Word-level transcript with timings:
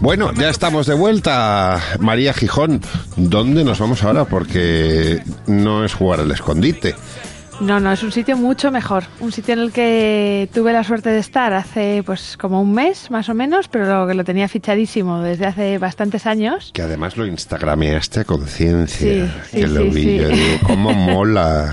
Bueno, 0.00 0.32
ya 0.34 0.50
estamos 0.50 0.86
de 0.86 0.94
vuelta. 0.94 1.80
María 1.98 2.32
Gijón, 2.32 2.82
¿dónde 3.16 3.64
nos 3.64 3.78
vamos 3.78 4.04
ahora? 4.04 4.24
Porque 4.24 5.22
no 5.46 5.84
es 5.84 5.94
jugar 5.94 6.20
al 6.20 6.30
escondite. 6.30 6.94
No, 7.58 7.80
no, 7.80 7.90
es 7.90 8.02
un 8.02 8.12
sitio 8.12 8.36
mucho 8.36 8.70
mejor. 8.70 9.04
Un 9.18 9.32
sitio 9.32 9.54
en 9.54 9.60
el 9.60 9.72
que 9.72 10.46
tuve 10.52 10.74
la 10.74 10.84
suerte 10.84 11.08
de 11.08 11.18
estar 11.18 11.54
hace 11.54 12.02
pues 12.04 12.36
como 12.36 12.60
un 12.60 12.74
mes 12.74 13.10
más 13.10 13.30
o 13.30 13.34
menos, 13.34 13.68
pero 13.68 14.06
que 14.06 14.12
lo 14.12 14.24
tenía 14.24 14.46
fichadísimo 14.46 15.22
desde 15.22 15.46
hace 15.46 15.78
bastantes 15.78 16.26
años. 16.26 16.70
Que 16.74 16.82
además 16.82 17.16
lo 17.16 17.24
instagrameaste 17.26 18.20
a 18.20 18.24
conciencia. 18.24 19.34
que 19.50 19.66
lo 19.66 19.84
vi, 19.84 20.18
yo 20.18 20.28
digo, 20.28 20.58
cómo 20.66 20.92
mola. 20.92 21.72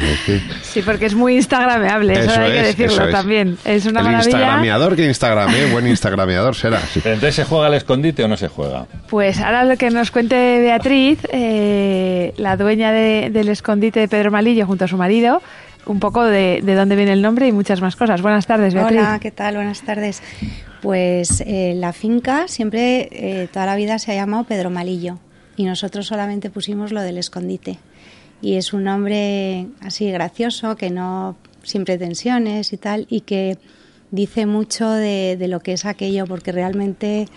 Sí, 0.61 0.81
porque 0.83 1.07
es 1.07 1.15
muy 1.15 1.35
instagrameable, 1.35 2.13
eso, 2.13 2.39
hay 2.39 2.51
que 2.53 2.61
decirlo 2.61 3.09
también. 3.09 3.57
Es 3.65 3.85
una 3.85 3.99
El 3.99 4.05
maravilla. 4.05 4.29
instagrameador 4.29 4.95
que 4.95 5.05
instagrame, 5.05 5.65
buen 5.73 5.85
instagrameador 5.87 6.55
será. 6.55 6.79
¿Pero 6.93 7.15
entonces 7.15 7.35
se 7.35 7.43
juega 7.43 7.67
al 7.67 7.73
escondite 7.73 8.23
o 8.23 8.29
no 8.29 8.37
se 8.37 8.47
juega? 8.47 8.85
Pues 9.09 9.41
ahora 9.41 9.65
lo 9.65 9.75
que 9.75 9.89
nos 9.89 10.11
cuente 10.11 10.59
Beatriz, 10.61 11.19
eh, 11.33 12.33
la 12.37 12.55
dueña 12.55 12.93
de- 12.93 13.29
del 13.33 13.49
escondite 13.49 13.99
de 13.99 14.07
Pedro 14.07 14.31
Malillo 14.31 14.65
junto 14.65 14.85
a 14.85 14.87
su 14.87 14.95
marido, 14.95 15.41
un 15.85 15.99
poco 15.99 16.23
de, 16.23 16.61
de 16.63 16.75
dónde 16.75 16.95
viene 16.95 17.13
el 17.13 17.21
nombre 17.21 17.47
y 17.47 17.51
muchas 17.51 17.81
más 17.81 17.95
cosas. 17.95 18.21
Buenas 18.21 18.45
tardes, 18.45 18.73
Beatriz. 18.73 18.99
Hola, 18.99 19.19
¿qué 19.19 19.31
tal? 19.31 19.55
Buenas 19.55 19.81
tardes. 19.81 20.21
Pues 20.81 21.41
eh, 21.45 21.73
la 21.75 21.93
finca 21.93 22.47
siempre, 22.47 23.09
eh, 23.11 23.47
toda 23.51 23.65
la 23.65 23.75
vida 23.75 23.99
se 23.99 24.11
ha 24.11 24.15
llamado 24.15 24.43
Pedro 24.43 24.69
Malillo 24.69 25.19
y 25.55 25.65
nosotros 25.65 26.07
solamente 26.07 26.49
pusimos 26.49 26.91
lo 26.91 27.01
del 27.01 27.17
escondite. 27.17 27.79
Y 28.41 28.55
es 28.55 28.73
un 28.73 28.83
nombre 28.83 29.67
así 29.79 30.11
gracioso, 30.11 30.75
que 30.75 30.89
no, 30.89 31.37
sin 31.63 31.85
pretensiones 31.85 32.73
y 32.73 32.77
tal, 32.77 33.07
y 33.09 33.21
que 33.21 33.57
dice 34.11 34.45
mucho 34.45 34.89
de, 34.91 35.37
de 35.37 35.47
lo 35.47 35.61
que 35.61 35.73
es 35.73 35.85
aquello, 35.85 36.25
porque 36.25 36.51
realmente 36.51 37.27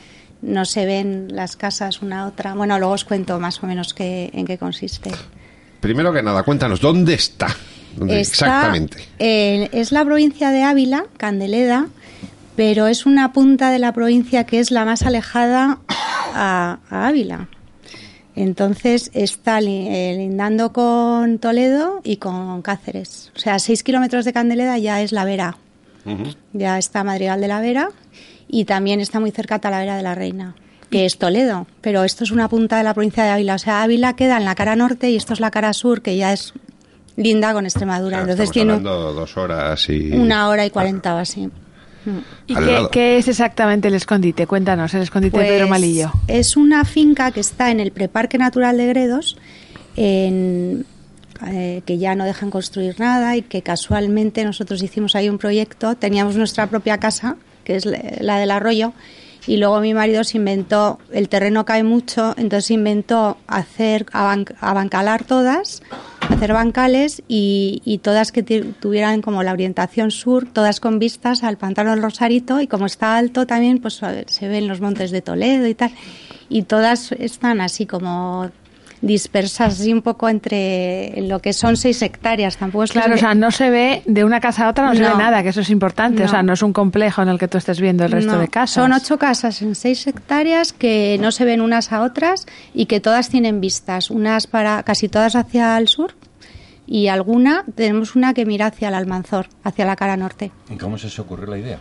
no 0.42 0.64
se 0.64 0.84
ven 0.84 1.28
las 1.30 1.56
casas 1.56 2.02
una 2.02 2.22
a 2.22 2.26
otra. 2.26 2.54
Bueno, 2.54 2.78
luego 2.78 2.94
os 2.94 3.04
cuento 3.04 3.38
más 3.38 3.62
o 3.62 3.66
menos 3.66 3.94
qué, 3.94 4.30
en 4.32 4.46
qué 4.46 4.58
consiste. 4.58 5.10
Primero 5.80 6.12
que 6.12 6.22
nada, 6.22 6.42
cuéntanos, 6.42 6.80
¿dónde 6.80 7.14
está? 7.14 7.48
¿Dónde 7.96 8.20
Está, 8.20 8.46
exactamente? 8.46 8.98
eh, 9.18 9.68
es 9.72 9.92
la 9.92 10.04
provincia 10.04 10.50
de 10.50 10.62
Ávila, 10.62 11.04
Candeleda, 11.16 11.88
pero 12.54 12.86
es 12.86 13.06
una 13.06 13.32
punta 13.32 13.70
de 13.70 13.78
la 13.78 13.92
provincia 13.92 14.44
que 14.44 14.60
es 14.60 14.70
la 14.70 14.84
más 14.84 15.02
alejada 15.02 15.78
a, 15.88 16.78
a 16.90 17.06
Ávila. 17.08 17.48
Entonces 18.34 19.10
está 19.14 19.60
eh, 19.60 20.14
lindando 20.18 20.72
con 20.72 21.38
Toledo 21.38 22.00
y 22.04 22.16
con 22.18 22.60
Cáceres. 22.60 23.32
O 23.34 23.38
sea, 23.38 23.58
seis 23.58 23.82
kilómetros 23.82 24.24
de 24.26 24.32
Candeleda 24.34 24.76
ya 24.78 25.00
es 25.00 25.12
la 25.12 25.24
Vera. 25.24 25.56
Ya 26.52 26.78
está 26.78 27.02
Madrigal 27.02 27.40
de 27.40 27.48
la 27.48 27.60
Vera 27.60 27.88
y 28.46 28.64
también 28.64 29.00
está 29.00 29.18
muy 29.18 29.32
cerca 29.32 29.58
Talavera 29.58 29.96
de 29.96 30.04
la 30.04 30.14
Reina, 30.14 30.54
que 30.88 31.04
es 31.04 31.18
Toledo. 31.18 31.66
Pero 31.80 32.04
esto 32.04 32.22
es 32.22 32.30
una 32.30 32.48
punta 32.48 32.76
de 32.78 32.84
la 32.84 32.94
provincia 32.94 33.24
de 33.24 33.30
Ávila. 33.30 33.54
O 33.56 33.58
sea, 33.58 33.82
Ávila 33.82 34.14
queda 34.14 34.36
en 34.36 34.44
la 34.44 34.54
cara 34.54 34.76
norte 34.76 35.10
y 35.10 35.16
esto 35.16 35.32
es 35.32 35.40
la 35.40 35.50
cara 35.50 35.72
sur, 35.72 36.02
que 36.02 36.16
ya 36.16 36.32
es 36.32 36.52
linda 37.16 37.52
con 37.52 37.64
Extremadura. 37.64 38.18
Claro, 38.18 38.30
Entonces 38.32 38.52
tiene 38.52 38.72
hablando 38.72 39.12
dos 39.12 39.36
horas 39.36 39.88
y... 39.88 40.12
una 40.12 40.48
hora 40.48 40.64
y 40.66 40.70
cuarenta 40.70 41.14
o 41.14 41.18
así. 41.18 41.48
¿Y 42.46 42.54
qué, 42.92 43.18
es 43.18 43.26
exactamente 43.26 43.88
el 43.88 43.94
escondite? 43.94 44.46
Cuéntanos, 44.46 44.94
el 44.94 45.02
escondite 45.02 45.36
de 45.38 45.44
Pedro 45.44 45.66
Pues, 45.66 45.70
Malillo. 45.70 46.12
Es 46.28 46.56
una 46.56 46.84
finca 46.84 47.32
que 47.32 47.40
está 47.40 47.72
en 47.72 47.80
el 47.80 47.90
Preparque 47.90 48.38
Natural 48.38 48.76
de 48.76 48.86
Gredos, 48.86 49.36
en, 49.96 50.86
eh, 51.48 51.82
que 51.84 51.98
ya 51.98 52.14
no 52.14 52.24
dejan 52.24 52.50
construir 52.50 53.00
nada 53.00 53.36
y 53.36 53.42
que 53.42 53.62
casualmente 53.62 54.44
nosotros 54.44 54.82
hicimos 54.84 55.16
ahí 55.16 55.28
un 55.28 55.38
proyecto. 55.38 55.96
Teníamos 55.96 56.36
nuestra 56.36 56.68
propia 56.68 56.98
casa, 56.98 57.36
que 57.64 57.74
es 57.76 57.84
la 57.86 57.98
la 58.20 58.38
del 58.38 58.52
arroyo, 58.52 58.92
y 59.48 59.56
luego 59.56 59.80
mi 59.80 59.92
marido 59.94 60.22
se 60.24 60.38
inventó, 60.38 60.98
el 61.12 61.28
terreno 61.28 61.64
cae 61.64 61.82
mucho, 61.82 62.34
entonces 62.36 62.66
se 62.66 62.74
inventó 62.74 63.36
hacer, 63.46 64.06
aban- 64.12 64.46
abancalar 64.60 65.24
todas, 65.24 65.82
hacer 66.28 66.52
bancales 66.52 67.22
y, 67.28 68.00
todas 68.02 68.32
que 68.32 68.42
tuvieran 68.42 69.22
como 69.22 69.42
la 69.42 69.52
orientación 69.52 70.10
sur, 70.10 70.46
todas 70.46 70.80
con 70.80 70.98
vistas 70.98 71.42
al 71.42 71.56
pantano 71.56 71.90
del 71.90 72.02
Rosarito 72.02 72.60
y 72.60 72.66
como 72.66 72.86
está 72.86 73.16
alto 73.16 73.46
también, 73.46 73.78
pues 73.80 74.00
se 74.26 74.48
ven 74.48 74.68
los 74.68 74.80
montes 74.80 75.10
de 75.10 75.22
Toledo 75.22 75.66
y 75.66 75.74
tal. 75.74 75.90
Y 76.48 76.62
todas 76.62 77.12
están 77.12 77.60
así 77.60 77.86
como 77.86 78.50
dispersas 79.06 79.74
así 79.80 79.92
un 79.92 80.02
poco 80.02 80.28
entre 80.28 81.14
lo 81.22 81.40
que 81.40 81.52
son 81.52 81.76
seis 81.76 82.02
hectáreas, 82.02 82.56
tampoco 82.56 82.84
es 82.84 82.90
que 82.92 82.98
Claro, 82.98 83.14
o 83.14 83.16
se- 83.16 83.20
sea, 83.20 83.34
no 83.34 83.50
se 83.50 83.70
ve 83.70 84.02
de 84.06 84.24
una 84.24 84.40
casa 84.40 84.66
a 84.66 84.70
otra, 84.70 84.86
no, 84.88 84.94
se 84.94 85.00
ve 85.02 85.08
nada, 85.16 85.42
que 85.42 85.50
eso 85.50 85.60
es 85.60 85.70
importante. 85.70 86.24
O 86.24 86.28
sea, 86.28 86.42
No. 86.42 86.48
no 86.48 86.52
es 86.54 86.62
un 86.62 86.72
complejo 86.72 87.22
en 87.22 87.28
el 87.28 87.38
que 87.38 87.48
tú 87.48 87.56
estés 87.58 87.80
viendo 87.80 88.04
el 88.04 88.12
resto 88.12 88.32
No, 88.32 88.38
de 88.38 88.48
casas. 88.48 88.74
Son 88.74 88.92
ocho 88.92 89.18
casas 89.18 89.62
en 89.62 89.74
seis 89.74 90.06
hectáreas 90.06 90.72
que 90.72 91.18
no 91.20 91.30
se 91.32 91.44
ven 91.44 91.60
unas 91.60 91.92
a 91.92 92.02
otras 92.02 92.46
y 92.74 92.86
que 92.86 93.00
todas 93.00 93.28
tienen 93.28 93.60
vistas, 93.60 94.10
unas 94.10 94.46
para 94.46 94.82
casi 94.82 95.08
todas 95.08 95.36
hacia 95.36 95.76
el 95.78 95.88
sur 95.88 96.14
y 96.86 97.08
alguna 97.08 97.64
tenemos 97.74 98.14
una 98.16 98.32
que 98.34 98.44
mira 98.46 98.66
hacia 98.66 98.88
el 98.88 98.94
Almanzor, 98.94 99.48
hacia 99.64 99.84
la 99.84 99.96
cara 99.96 100.16
norte. 100.16 100.52
¿Y 100.70 100.76
cómo 100.76 100.98
se 100.98 101.08
os 101.08 101.18
ocurrió 101.18 101.46
la 101.46 101.58
idea? 101.58 101.78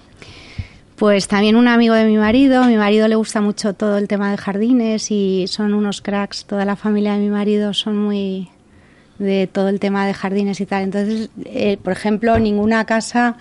Pues 0.95 1.27
también 1.27 1.57
un 1.57 1.67
amigo 1.67 1.93
de 1.93 2.05
mi 2.05 2.17
marido, 2.17 2.63
a 2.63 2.67
mi 2.67 2.77
marido 2.77 3.07
le 3.09 3.15
gusta 3.15 3.41
mucho 3.41 3.73
todo 3.73 3.97
el 3.97 4.07
tema 4.07 4.31
de 4.31 4.37
jardines 4.37 5.11
y 5.11 5.45
son 5.47 5.73
unos 5.73 6.01
cracks, 6.01 6.45
toda 6.45 6.63
la 6.63 6.77
familia 6.77 7.13
de 7.13 7.19
mi 7.19 7.29
marido 7.29 7.73
son 7.73 7.97
muy 7.97 8.49
de 9.19 9.47
todo 9.47 9.67
el 9.69 9.79
tema 9.79 10.07
de 10.07 10.13
jardines 10.13 10.61
y 10.61 10.65
tal. 10.65 10.83
Entonces, 10.83 11.29
eh, 11.45 11.77
por 11.83 11.91
ejemplo, 11.91 12.39
ninguna 12.39 12.85
casa 12.85 13.35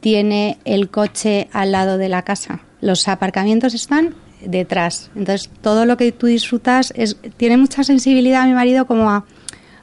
tiene 0.00 0.58
el 0.64 0.88
coche 0.88 1.48
al 1.52 1.72
lado 1.72 1.98
de 1.98 2.08
la 2.08 2.22
casa. 2.22 2.60
Los 2.80 3.06
aparcamientos 3.08 3.74
están 3.74 4.14
detrás. 4.40 5.10
Entonces, 5.14 5.50
todo 5.60 5.84
lo 5.84 5.96
que 5.96 6.12
tú 6.12 6.26
disfrutas 6.26 6.92
es, 6.96 7.16
tiene 7.36 7.56
mucha 7.56 7.84
sensibilidad 7.84 8.46
mi 8.46 8.54
marido 8.54 8.86
como 8.86 9.10
a, 9.10 9.24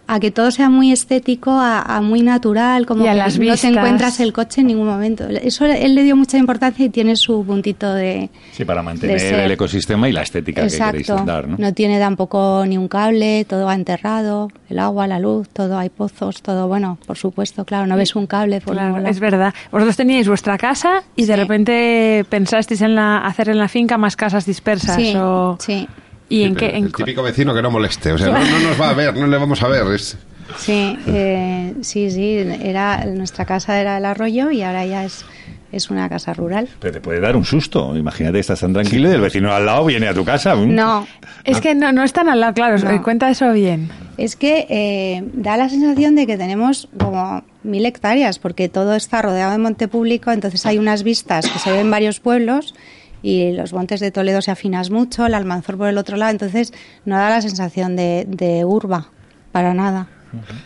a 0.07 0.19
que 0.19 0.31
todo 0.31 0.51
sea 0.51 0.69
muy 0.69 0.91
estético, 0.91 1.51
a, 1.51 1.81
a 1.81 2.01
muy 2.01 2.21
natural, 2.21 2.85
como 2.85 3.05
Y 3.05 3.07
a 3.07 3.11
que 3.11 3.17
las 3.17 3.39
no 3.39 3.55
te 3.55 3.67
encuentras 3.67 4.19
el 4.19 4.33
coche 4.33 4.61
en 4.61 4.67
ningún 4.67 4.87
momento. 4.87 5.27
Eso 5.27 5.65
él 5.65 5.95
le 5.95 6.03
dio 6.03 6.15
mucha 6.15 6.37
importancia 6.37 6.85
y 6.85 6.89
tiene 6.89 7.15
su 7.15 7.43
puntito 7.45 7.93
de... 7.93 8.29
Sí, 8.51 8.65
para 8.65 8.83
mantener 8.83 9.21
el 9.21 9.51
ecosistema 9.51 10.07
y 10.09 10.11
la 10.11 10.21
estética 10.21 10.67
que 10.67 10.77
queréis 10.77 11.07
dar, 11.25 11.47
¿no? 11.47 11.73
tiene 11.73 11.99
tampoco 11.99 12.63
ni 12.67 12.77
un 12.77 12.87
cable, 12.87 13.45
todo 13.45 13.65
va 13.65 13.73
enterrado, 13.73 14.49
el 14.69 14.79
agua, 14.79 15.07
la 15.07 15.19
luz, 15.19 15.49
todo 15.49 15.77
hay 15.77 15.89
pozos, 15.89 16.41
todo 16.41 16.67
bueno, 16.67 16.97
por 17.05 17.17
supuesto, 17.17 17.65
claro, 17.65 17.87
no 17.87 17.97
ves 17.97 18.15
un 18.15 18.27
cable 18.27 18.61
por 18.61 18.75
Claro, 18.75 19.05
es 19.07 19.19
verdad. 19.19 19.53
Vosotros 19.71 19.97
teníais 19.97 20.27
vuestra 20.27 20.57
casa 20.57 21.03
y 21.15 21.25
de 21.25 21.35
repente 21.35 22.25
pensasteis 22.29 22.81
en 22.81 22.95
la, 22.95 23.19
hacer 23.19 23.49
en 23.49 23.57
la 23.57 23.67
finca 23.67 23.97
más 23.97 24.15
casas 24.15 24.45
dispersas. 24.45 24.95
Sí, 24.95 25.13
o... 25.15 25.57
sí, 25.59 25.87
¿Y 26.29 26.43
en 26.43 26.55
qué? 26.55 26.75
en 26.75 26.85
el 26.85 26.91
típico 26.93 27.21
vecino 27.23 27.53
que 27.53 27.61
no 27.61 27.69
moleste, 27.71 28.11
o 28.11 28.17
sea, 28.17 28.27
no, 28.27 28.39
no 28.39 28.59
nos 28.69 28.79
va 28.81 28.89
a 28.89 28.93
ver, 28.93 29.15
no 29.15 29.27
le 29.27 29.37
vamos 29.37 29.61
a 29.61 29.67
ver. 29.67 29.85
es- 29.93 30.17
sí, 30.57 30.97
eh, 31.07 31.73
sí, 31.81 32.09
sí, 32.11 32.37
era, 32.63 33.05
nuestra 33.05 33.45
casa 33.45 33.79
era 33.79 33.97
el 33.97 34.05
arroyo 34.05 34.51
y 34.51 34.61
ahora 34.63 34.85
ya 34.85 35.05
es, 35.05 35.25
es 35.71 35.89
una 35.89 36.07
casa 36.09 36.33
rural. 36.33 36.67
Pero 36.79 36.93
te 36.93 37.01
puede 37.01 37.19
dar 37.19 37.35
un 37.35 37.45
susto. 37.45 37.95
Imagínate, 37.97 38.39
estás 38.39 38.59
tan 38.61 38.73
tranquilo 38.73 39.09
y 39.09 39.13
el 39.13 39.21
vecino 39.21 39.53
al 39.53 39.65
lado 39.65 39.85
viene 39.85 40.07
a 40.07 40.13
tu 40.13 40.23
casa. 40.25 40.55
No, 40.55 41.07
Es 41.43 41.61
que 41.61 41.75
no, 41.75 41.91
no 41.91 42.03
están 42.03 42.29
al 42.29 42.39
lado, 42.39 42.53
claro. 42.53 42.77
No. 42.79 43.03
Cuenta 43.03 43.29
eso 43.29 43.51
bien. 43.53 43.89
Es 44.17 44.35
que 44.35 44.65
eh, 44.69 45.23
da 45.33 45.57
la 45.57 45.67
sensación 45.69 46.15
de 46.15 46.25
que 46.25 46.37
tenemos 46.37 46.87
como 46.97 47.43
mil 47.63 47.85
hectáreas, 47.85 48.39
porque 48.39 48.69
todo 48.69 48.95
está 48.95 49.21
rodeado 49.21 49.51
de 49.51 49.57
monte 49.57 49.87
público, 49.89 50.31
entonces 50.31 50.65
hay 50.65 50.77
unas 50.77 51.03
vistas 51.03 51.47
que 51.49 51.59
se 51.59 51.71
ven 51.71 51.81
en 51.81 51.91
varios 51.91 52.19
pueblos 52.21 52.73
y 53.27 53.51
los 53.53 53.73
montes 53.73 53.99
de 53.99 54.11
Toledo 54.11 54.41
se 54.41 54.51
afinas 54.51 54.91
mucho, 54.91 55.25
el 55.25 55.33
Almanzor 55.33 55.77
por 55.77 55.87
el 55.87 55.97
otro 55.97 56.15
lado, 56.15 56.31
entonces 56.31 56.73
no 57.05 57.15
da 57.17 57.29
la 57.29 57.41
sensación 57.41 57.95
de, 57.95 58.25
de 58.27 58.63
urba, 58.65 59.07
para 59.51 59.73
nada. 59.73 60.07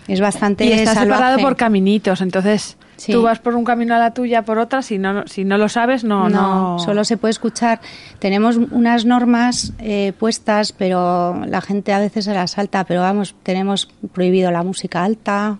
Es 0.07 0.19
bastante 0.19 0.65
Y 0.65 0.71
está 0.71 0.93
salvaje. 0.95 1.11
separado 1.11 1.39
por 1.39 1.55
caminitos, 1.55 2.21
entonces 2.21 2.75
Sí. 2.97 3.13
tú 3.13 3.21
vas 3.21 3.39
por 3.39 3.55
un 3.55 3.63
camino 3.63 3.95
a 3.95 3.99
la 3.99 4.13
tuya, 4.13 4.41
por 4.43 4.57
otra, 4.57 4.81
si 4.81 4.97
no, 4.97 5.25
si 5.25 5.45
no 5.45 5.57
lo 5.57 5.69
sabes, 5.69 6.03
no... 6.03 6.27
No, 6.27 6.73
no, 6.73 6.79
solo 6.79 7.05
se 7.05 7.15
puede 7.15 7.31
escuchar. 7.31 7.79
Tenemos 8.19 8.57
unas 8.57 9.05
normas 9.05 9.71
eh, 9.79 10.11
puestas, 10.19 10.73
pero 10.73 11.45
la 11.45 11.61
gente 11.61 11.93
a 11.93 11.99
veces 11.99 12.25
se 12.25 12.33
las 12.33 12.51
salta. 12.51 12.83
Pero 12.83 12.99
vamos, 12.99 13.35
tenemos 13.43 13.87
prohibido 14.11 14.51
la 14.51 14.63
música 14.63 15.05
alta, 15.05 15.59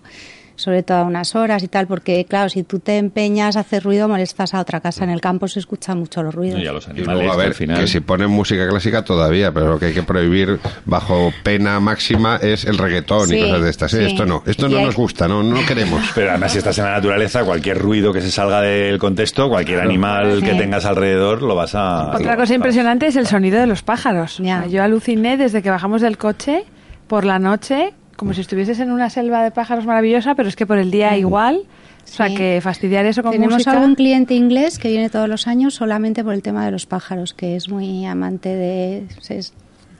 sobre 0.60 0.82
todo 0.82 0.98
a 0.98 1.02
unas 1.04 1.34
horas 1.34 1.62
y 1.62 1.68
tal, 1.68 1.86
porque 1.86 2.24
claro, 2.24 2.48
si 2.48 2.62
tú 2.62 2.78
te 2.78 2.98
empeñas 2.98 3.56
a 3.56 3.60
hacer 3.60 3.82
ruido, 3.82 4.08
molestas 4.08 4.54
a 4.54 4.60
otra 4.60 4.80
casa. 4.80 5.04
En 5.04 5.10
el 5.10 5.20
campo 5.20 5.48
se 5.48 5.58
escuchan 5.58 5.98
mucho 5.98 6.22
los 6.22 6.34
ruidos. 6.34 6.60
Y 6.60 6.66
a 6.66 6.72
los 6.72 6.88
Y 6.94 7.00
luego, 7.00 7.28
a 7.28 7.32
que 7.32 7.36
ver, 7.38 7.46
al 7.48 7.54
final. 7.54 7.80
que 7.80 7.86
si 7.86 8.00
ponen 8.00 8.30
música 8.30 8.68
clásica 8.68 9.04
todavía, 9.04 9.52
pero 9.52 9.66
lo 9.68 9.78
que 9.78 9.86
hay 9.86 9.94
que 9.94 10.02
prohibir 10.02 10.58
bajo 10.84 11.32
pena 11.42 11.80
máxima 11.80 12.36
es 12.36 12.64
el 12.64 12.78
reggaetón 12.78 13.32
y 13.34 13.40
cosas 13.40 13.62
de 13.62 13.70
estas. 13.70 13.94
¿eh? 13.94 13.98
sí. 14.06 14.12
Esto 14.12 14.26
no, 14.26 14.42
esto 14.46 14.66
Y 14.68 14.72
no 14.72 14.78
hay- 14.78 14.84
nos 14.84 14.96
gusta, 14.96 15.26
no, 15.28 15.42
no 15.42 15.64
queremos. 15.66 16.02
Pero 16.14 16.30
además, 16.30 16.52
si 16.52 16.58
estás 16.58 16.76
en 16.78 16.84
la 16.84 16.92
naturaleza, 16.92 17.44
cualquier 17.44 17.78
ruido 17.78 18.12
que 18.12 18.20
se 18.20 18.30
salga 18.30 18.60
del 18.60 18.98
contexto, 18.98 19.48
cualquier 19.48 19.80
animal 19.80 20.42
que 20.42 20.54
tengas 20.54 20.84
alrededor, 20.84 21.42
lo 21.42 21.54
vas 21.54 21.74
a. 21.74 22.10
Otra 22.14 22.36
cosa 22.36 22.54
impresionante 22.54 23.06
es 23.06 23.16
el 23.16 23.26
sonido 23.26 23.58
de 23.58 23.66
los 23.66 23.82
pájaros. 23.82 24.38
Ya. 24.38 24.66
Yo 24.66 24.82
aluciné 24.82 25.36
desde 25.36 25.62
que 25.62 25.70
bajamos 25.70 26.02
del 26.02 26.18
coche 26.18 26.64
por 27.06 27.24
la 27.24 27.38
noche, 27.38 27.92
como 28.20 28.34
si 28.34 28.42
estuvieses 28.42 28.78
en 28.80 28.90
una 28.92 29.08
selva 29.10 29.42
de 29.42 29.50
pájaros 29.50 29.86
maravillosa, 29.86 30.34
pero 30.34 30.48
es 30.48 30.54
que 30.56 30.66
por 30.66 30.78
el 30.78 30.90
día 30.90 31.16
igual, 31.16 31.62
O 32.04 32.06
sea, 32.06 32.28
que 32.28 32.60
fastidiar 32.62 33.06
eso 33.06 33.22
con 33.22 33.32
Tenemos 33.32 33.54
música... 33.54 33.72
algún 33.72 33.94
cliente 33.94 34.34
inglés 34.34 34.78
que 34.78 34.88
viene 34.90 35.08
todos 35.10 35.28
los 35.28 35.46
años 35.46 35.74
solamente 35.74 36.22
por 36.22 36.34
el 36.34 36.42
tema 36.42 36.64
de 36.66 36.70
los 36.70 36.84
pájaros, 36.86 37.32
que 37.34 37.56
es 37.56 37.68
muy 37.70 38.04
amante 38.06 38.50
de... 38.54 39.06
se- 39.20 39.40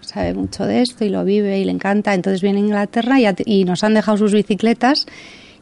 sabe 0.03 0.35
mucho 0.35 0.65
de 0.67 0.83
esto 0.83 1.05
y 1.05 1.09
lo 1.09 1.25
vive 1.25 1.59
y 1.61 1.65
le 1.65 1.73
encanta. 1.73 2.15
Entonces 2.15 2.43
viene 2.43 2.59
a 2.59 2.63
Inglaterra 2.63 3.19
y, 3.21 3.27
a- 3.27 3.35
y 3.45 3.65
nos 3.65 3.85
han 3.85 3.95
dejado 3.95 4.17
sus 4.19 4.33
bicicletas 4.33 5.07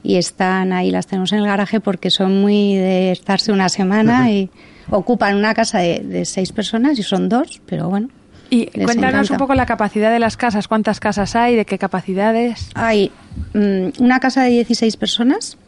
y 0.02 0.16
están 0.16 0.72
ahí, 0.72 0.90
las 0.90 1.06
tenemos 1.06 1.32
en 1.32 1.38
el 1.40 1.46
garaje 1.46 1.80
porque 1.80 2.10
son 2.10 2.40
muy 2.40 2.74
de 2.74 3.12
estarse 3.12 3.52
una 3.52 3.68
semana 3.68 4.30
y 4.30 4.48
ocupan 4.90 5.36
una 5.36 5.54
casa 5.54 5.78
de, 5.80 6.00
de 6.00 6.24
seis 6.24 6.50
personas 6.52 6.98
y 6.98 7.02
son 7.02 7.28
dos, 7.28 7.60
pero 7.66 7.88
bueno. 7.88 8.08
Y 8.50 8.66
cuéntanos 8.66 9.30
un 9.30 9.36
poco 9.36 9.54
la 9.54 9.66
capacidad 9.66 10.10
de 10.10 10.18
las 10.18 10.36
casas, 10.36 10.68
cuántas 10.68 11.00
casas 11.00 11.36
hay, 11.36 11.54
de 11.54 11.66
qué 11.66 11.78
capacidades. 11.78 12.70
Hay 12.74 13.12
mm, 13.52 14.02
una 14.02 14.20
casa 14.20 14.44
de 14.44 14.50
16 14.50 14.96
personas, 14.96 15.58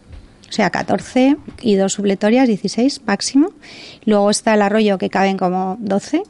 o 0.49 0.53
sea, 0.53 0.71
14 0.71 1.37
y 1.61 1.75
dos 1.77 1.93
supletorias, 1.93 2.49
16 2.49 3.03
máximo. 3.07 3.53
Luego 4.05 4.31
está 4.31 4.55
el 4.55 4.63
arroyo 4.63 4.99
que 4.99 5.11
caben 5.11 5.37
como 5.37 5.77
12. 5.81 6.23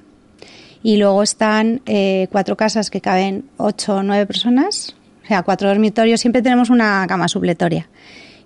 Y 0.83 0.97
luego 0.97 1.23
están 1.23 1.83
eh, 1.87 2.27
cuatro 2.33 2.57
casas 2.57 2.91
que 2.91 3.01
caben 3.01 3.45
8 3.59 3.97
o 3.97 4.03
9 4.03 4.27
personas, 4.27 4.97
o 5.23 5.27
sea, 5.27 5.43
cuatro 5.43 5.69
dormitorios. 5.69 6.21
Siempre 6.21 6.43
tenemos 6.43 6.71
una 6.71 7.05
cama 7.07 7.29
supletoria. 7.29 7.89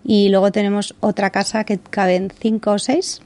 Y 0.05 0.29
luego 0.29 0.53
tenemos 0.53 0.95
otra 1.01 1.31
casa 1.31 1.65
que 1.65 1.79
caben 1.79 2.31
5 2.39 2.71
o 2.73 2.79
6 2.79 3.23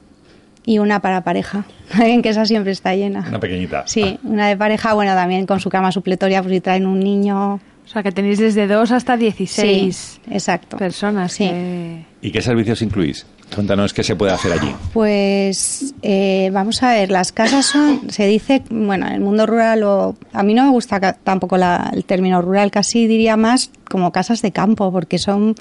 y 0.68 0.78
una 0.80 1.00
para 1.00 1.22
pareja, 1.22 1.64
que 2.22 2.28
esa 2.28 2.44
siempre 2.44 2.72
está 2.72 2.94
llena. 2.94 3.24
Una 3.28 3.40
pequeñita. 3.40 3.84
Sí, 3.86 4.18
una 4.22 4.48
de 4.48 4.56
pareja, 4.56 4.92
bueno, 4.92 5.14
también 5.14 5.46
con 5.46 5.60
su 5.60 5.70
cama 5.70 5.90
supletoria, 5.92 6.42
pues 6.42 6.52
si 6.54 6.60
traen 6.60 6.86
un 6.86 7.00
niño, 7.00 7.54
O 7.54 7.90
sea, 7.90 8.02
que 8.02 8.12
tenéis 8.12 8.38
desde 8.38 8.66
2 8.66 8.92
hasta 8.92 9.16
16 9.16 9.94
Sí, 10.22 10.30
exacto. 10.30 10.76
personas. 10.76 11.32
Sí. 11.32 11.44
que- 11.48 12.04
¿Y 12.20 12.30
qué 12.32 12.42
servicios 12.42 12.82
incluís? 12.82 13.24
Cuéntanos 13.54 13.94
qué 13.94 14.02
se 14.02 14.14
puede 14.14 14.30
hacer 14.32 14.52
allí. 14.52 14.74
Pues 14.92 15.94
eh, 16.02 16.50
vamos 16.52 16.82
a 16.82 16.90
ver, 16.92 17.10
las 17.10 17.32
casas 17.32 17.64
son, 17.64 18.10
se 18.10 18.26
dice, 18.26 18.62
bueno, 18.68 19.06
en 19.06 19.14
el 19.14 19.20
mundo 19.20 19.46
rural, 19.46 19.82
o, 19.84 20.16
a 20.34 20.42
mí 20.42 20.52
no 20.52 20.64
me 20.64 20.70
gusta 20.70 21.00
tampoco 21.14 21.56
la- 21.56 21.90
el 21.94 22.04
término 22.04 22.42
rural, 22.42 22.70
casi 22.70 23.06
diría 23.06 23.38
más 23.38 23.70
como 23.88 24.12
casas 24.12 24.42
de 24.42 24.52
campo, 24.52 24.92
porque 24.92 25.16
son, 25.16 25.54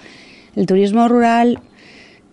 el 0.57 0.65
turismo 0.65 1.07
rural 1.07 1.61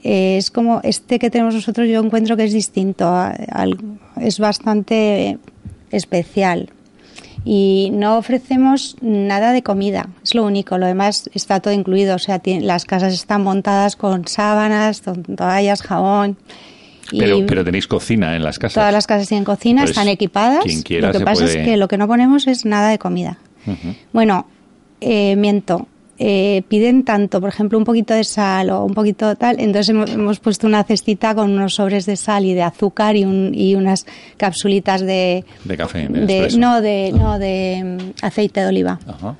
eh, 0.04 0.36
es 0.36 0.50
como 0.52 0.80
este 0.84 1.18
que 1.18 1.30
tenemos 1.30 1.54
nosotros, 1.54 1.88
yo 1.88 2.00
encuentro 2.00 2.36
que 2.36 2.44
es 2.44 2.52
distinto, 2.52 3.06
a- 3.08 3.34
es 4.20 4.38
bastante 4.38 5.38
especial. 5.90 6.70
Y 7.46 7.90
no 7.92 8.16
ofrecemos 8.16 8.96
nada 9.02 9.52
de 9.52 9.62
comida, 9.62 10.08
es 10.22 10.34
lo 10.34 10.44
único, 10.44 10.78
lo 10.78 10.86
demás 10.86 11.28
está 11.34 11.60
todo 11.60 11.74
incluido, 11.74 12.16
o 12.16 12.18
sea, 12.18 12.40
las 12.62 12.84
casas 12.86 13.12
están 13.12 13.42
montadas 13.42 13.96
con 13.96 14.26
sábanas, 14.26 15.02
con 15.02 15.22
toallas, 15.24 15.82
jabón. 15.82 16.38
Pero, 17.10 17.44
pero 17.46 17.62
tenéis 17.62 17.86
cocina 17.86 18.34
en 18.34 18.42
las 18.42 18.58
casas. 18.58 18.74
Todas 18.74 18.92
las 18.94 19.06
casas 19.06 19.28
tienen 19.28 19.44
cocina, 19.44 19.82
Entonces, 19.82 19.96
están 19.98 20.08
equipadas. 20.08 20.64
quien 20.64 20.80
quiera 20.82 21.08
lo 21.08 21.12
que 21.12 21.18
se 21.18 21.24
pasa 21.26 21.42
puede- 21.44 21.60
es 21.60 21.68
que 21.68 21.76
lo 21.76 21.86
que 21.86 21.98
no 21.98 22.06
ponemos 22.08 22.46
es 22.46 22.64
nada 22.64 22.88
de 22.88 22.98
comida. 22.98 23.36
Bueno, 24.12 24.46
eh, 25.02 25.36
miento. 25.36 25.86
Eh, 26.18 26.62
piden 26.68 27.02
tanto, 27.04 27.40
por 27.40 27.48
ejemplo, 27.48 27.76
un 27.76 27.84
poquito 27.84 28.14
de 28.14 28.22
sal 28.22 28.70
o 28.70 28.84
un 28.84 28.94
poquito 28.94 29.34
tal. 29.34 29.58
Entonces 29.58 29.88
hemos, 29.88 30.10
hemos 30.12 30.38
puesto 30.38 30.66
una 30.68 30.84
cestita 30.84 31.34
con 31.34 31.50
unos 31.50 31.74
sobres 31.74 32.06
de 32.06 32.14
sal 32.16 32.44
y 32.44 32.54
de 32.54 32.62
azúcar 32.62 33.16
y, 33.16 33.24
un- 33.24 33.50
y 33.52 33.74
unas 33.74 34.06
capsulitas 34.36 35.00
de, 35.00 35.44
De 35.64 35.76
café, 35.76 36.06
de 36.08 36.20
de- 36.26 36.34
expreso. 36.36 36.58
no 36.58 36.80
de 36.80 37.12
no 37.12 37.38
de 37.40 37.98
mm, 38.22 38.24
aceite 38.24 38.60
de 38.60 38.66
oliva. 38.66 39.00
Ajá. 39.06 39.34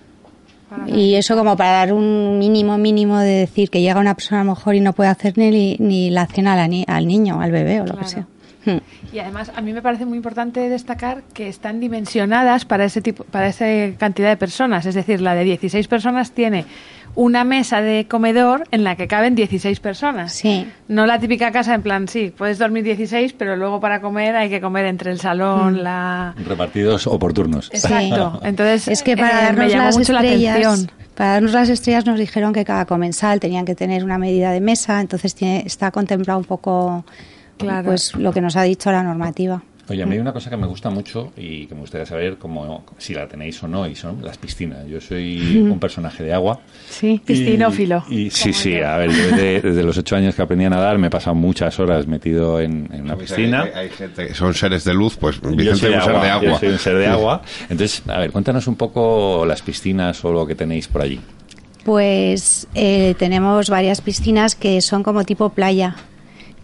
Y 0.88 1.14
eso 1.14 1.36
como 1.36 1.56
para 1.56 1.70
dar 1.70 1.92
un 1.92 2.38
mínimo 2.40 2.76
mínimo 2.78 3.18
de 3.20 3.30
decir 3.46 3.70
que 3.70 3.80
llega 3.80 4.00
una 4.00 4.14
persona 4.14 4.40
a 4.40 4.44
lo 4.44 4.50
mejor 4.50 4.74
y 4.74 4.80
no 4.80 4.92
puede 4.92 5.10
hacer 5.10 5.38
ni, 5.38 5.76
ni 5.78 6.10
la 6.10 6.26
cena 6.26 6.66
ni- 6.66 6.84
al 6.88 7.06
niño, 7.06 7.40
al 7.40 7.52
bebé 7.52 7.80
o 7.82 7.86
lo 7.86 7.96
que 7.96 8.04
sea. 8.06 8.26
Hmm. 8.64 8.78
Y 9.12 9.18
además 9.18 9.52
a 9.54 9.60
mí 9.60 9.72
me 9.72 9.82
parece 9.82 10.06
muy 10.06 10.16
importante 10.16 10.68
destacar 10.68 11.22
que 11.34 11.48
están 11.48 11.80
dimensionadas 11.80 12.64
para 12.64 12.84
ese 12.84 13.00
tipo, 13.02 13.24
para 13.24 13.48
esa 13.48 13.66
cantidad 13.98 14.28
de 14.28 14.36
personas. 14.36 14.86
Es 14.86 14.94
decir, 14.94 15.20
la 15.20 15.34
de 15.34 15.44
16 15.44 15.86
personas 15.88 16.32
tiene 16.32 16.64
una 17.16 17.44
mesa 17.44 17.80
de 17.80 18.06
comedor 18.08 18.64
en 18.72 18.82
la 18.82 18.96
que 18.96 19.06
caben 19.06 19.36
16 19.36 19.78
personas. 19.78 20.32
Sí. 20.32 20.66
No 20.88 21.06
la 21.06 21.20
típica 21.20 21.52
casa 21.52 21.72
en 21.74 21.82
plan, 21.82 22.08
sí, 22.08 22.32
puedes 22.36 22.58
dormir 22.58 22.82
16, 22.82 23.34
pero 23.34 23.54
luego 23.54 23.78
para 23.78 24.00
comer 24.00 24.34
hay 24.34 24.50
que 24.50 24.60
comer 24.60 24.86
entre 24.86 25.12
el 25.12 25.18
Mm. 25.18 25.20
salón, 25.20 25.84
la... 25.84 26.34
Repartidos 26.44 27.06
oportunos. 27.06 27.70
Exacto. 27.72 28.40
Entonces, 28.44 28.88
Es 28.88 29.02
que 29.04 29.16
para 29.16 29.30
eh, 29.30 29.52
me 29.52 29.58
darnos 29.58 29.72
llamó 29.72 29.84
las 29.84 29.98
mucho 29.98 30.12
la 30.12 30.22
estrellas, 30.24 30.56
atención. 30.56 30.90
para 31.14 31.30
darnos 31.34 31.52
las 31.52 31.68
estrellas 31.68 32.04
nos 32.04 32.18
dijeron 32.18 32.52
que 32.52 32.64
cada 32.64 32.84
comensal 32.84 33.38
tenían 33.38 33.64
que 33.64 33.76
tener 33.76 34.02
una 34.02 34.18
medida 34.18 34.50
de 34.50 34.60
mesa, 34.60 35.00
entonces 35.00 35.36
tiene, 35.36 35.62
está 35.64 35.92
contemplado 35.92 36.40
un 36.40 36.46
poco 36.46 37.04
Claro. 37.58 37.86
pues 37.86 38.14
lo 38.16 38.32
que 38.32 38.40
nos 38.40 38.56
ha 38.56 38.62
dicho 38.62 38.90
la 38.92 39.02
normativa. 39.02 39.62
Oye, 39.86 40.02
a 40.02 40.06
mí 40.06 40.14
hay 40.14 40.18
una 40.20 40.32
cosa 40.32 40.48
que 40.48 40.56
me 40.56 40.66
gusta 40.66 40.88
mucho 40.88 41.30
y 41.36 41.66
que 41.66 41.74
me 41.74 41.82
gustaría 41.82 42.06
saber 42.06 42.38
cómo, 42.38 42.86
si 42.96 43.12
la 43.12 43.28
tenéis 43.28 43.62
o 43.62 43.68
no, 43.68 43.86
y 43.86 43.94
son 43.94 44.24
las 44.24 44.38
piscinas. 44.38 44.86
Yo 44.86 44.98
soy 44.98 45.58
un 45.58 45.78
personaje 45.78 46.24
de 46.24 46.32
agua. 46.32 46.58
Sí, 46.88 47.08
Y- 47.12 47.18
piscinófilo. 47.18 48.02
Y, 48.08 48.30
sí, 48.30 48.54
sí, 48.54 48.78
yo. 48.78 48.88
a 48.88 48.96
ver, 48.96 49.10
yo 49.10 49.22
desde, 49.24 49.60
desde 49.60 49.82
los 49.82 49.98
ocho 49.98 50.16
años 50.16 50.34
que 50.34 50.40
aprendí 50.40 50.64
a 50.64 50.70
nadar 50.70 50.96
me 50.96 51.08
he 51.08 51.10
pasado 51.10 51.36
muchas 51.36 51.78
horas 51.78 52.06
metido 52.06 52.60
en, 52.62 52.88
en 52.94 53.02
una 53.02 53.16
piscina. 53.16 53.64
Hay, 53.64 53.72
hay 53.74 53.88
gente 53.90 54.26
que 54.28 54.32
son 54.34 54.54
seres 54.54 54.84
de 54.84 54.94
luz, 54.94 55.18
pues 55.18 55.38
Yo 55.42 55.50
Vicente 55.50 55.76
soy 55.80 55.92
es 55.92 55.96
un 55.98 56.02
ser 56.12 56.20
de 56.22 56.30
agua. 56.30 56.48
Yo 56.48 56.58
soy 56.58 56.68
un 56.70 56.78
ser 56.78 56.96
de 56.96 57.06
agua. 57.06 57.42
Entonces, 57.68 58.02
a 58.08 58.18
ver, 58.20 58.32
cuéntanos 58.32 58.66
un 58.66 58.76
poco 58.76 59.44
las 59.44 59.60
piscinas 59.60 60.24
o 60.24 60.32
lo 60.32 60.46
que 60.46 60.54
tenéis 60.54 60.88
por 60.88 61.02
allí. 61.02 61.20
Pues 61.84 62.66
eh, 62.74 63.14
tenemos 63.18 63.68
varias 63.68 64.00
piscinas 64.00 64.54
que 64.54 64.80
son 64.80 65.02
como 65.02 65.24
tipo 65.24 65.50
playa, 65.50 65.94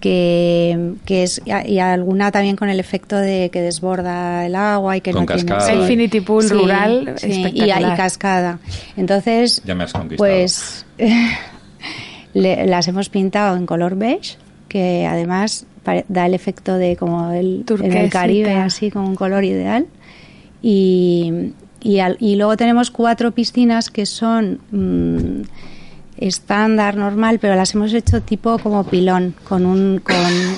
que, 0.01 0.95
que 1.05 1.23
es 1.25 1.41
y 1.67 1.79
alguna 1.79 2.31
también 2.33 2.57
con 2.57 2.69
el 2.71 2.81
efecto 2.81 3.17
de 3.17 3.51
que 3.53 3.61
desborda 3.61 4.47
el 4.47 4.55
agua 4.57 4.97
y 4.97 5.01
que 5.03 5.13
Con 5.13 5.23
no 5.23 5.27
tiene 5.27 5.45
cascada. 5.45 5.71
sí. 5.73 5.79
Infinity 5.79 6.21
Pool 6.23 6.49
rural, 6.51 7.15
sí, 7.19 7.27
y, 7.29 7.31
espectacular. 7.45 7.93
y 7.93 7.97
cascada. 7.97 8.59
Entonces, 8.97 9.63
Ya 9.65 9.75
me 9.75 9.85
has 9.85 9.93
conquistado. 9.93 10.31
pues 10.31 10.87
le- 12.35 12.67
las 12.67 12.89
hemos 12.89 13.09
pintado 13.09 13.57
en 13.57 13.67
color 13.67 13.97
beige, 13.97 14.37
que 14.69 15.07
además 15.07 15.67
da 16.09 16.27
el 16.27 16.35
efecto 16.35 16.77
de 16.77 16.97
como 16.97 17.33
el, 17.33 17.65
en 17.83 17.93
el 17.97 18.11
Caribe, 18.11 18.55
así 18.55 18.91
con 18.91 19.05
un 19.05 19.15
color 19.17 19.45
ideal. 19.45 19.87
Y, 20.63 21.53
y, 21.81 21.99
al- 22.01 22.17
y 22.21 22.37
luego 22.37 22.57
tenemos 22.57 22.91
cuatro 22.91 23.33
piscinas 23.33 23.91
que 23.91 24.07
son 24.07 24.61
mm, 24.71 25.43
estándar, 26.21 26.97
normal, 26.97 27.39
pero 27.41 27.57
las 27.57 27.75
hemos 27.75 27.93
hecho 27.95 28.21
tipo 28.21 28.59
como 28.59 28.85
pilón, 28.85 29.35
con 29.49 29.67
un, 29.67 29.99
con 29.99 30.17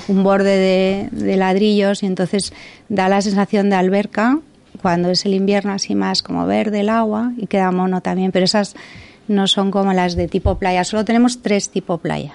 un 0.09 0.23
borde 0.23 0.57
de, 0.57 1.09
de 1.11 1.37
ladrillos 1.37 2.03
y 2.03 2.05
entonces 2.05 2.53
da 2.89 3.07
la 3.09 3.21
sensación 3.21 3.69
de 3.69 3.77
alberca 3.77 4.39
cuando 4.81 5.09
es 5.09 5.25
el 5.25 5.33
invierno 5.33 5.71
así 5.71 5.95
más 5.95 6.21
como 6.21 6.45
verde 6.45 6.81
el 6.81 6.89
agua 6.89 7.31
y 7.37 7.47
queda 7.47 7.71
mono 7.71 8.01
también, 8.01 8.31
pero 8.31 8.45
esas 8.45 8.75
no 9.27 9.47
son 9.47 9.71
como 9.71 9.93
las 9.93 10.15
de 10.15 10.27
tipo 10.27 10.55
playa, 10.55 10.83
solo 10.83 11.05
tenemos 11.05 11.41
tres 11.41 11.69
tipo 11.69 11.97
playa, 11.97 12.33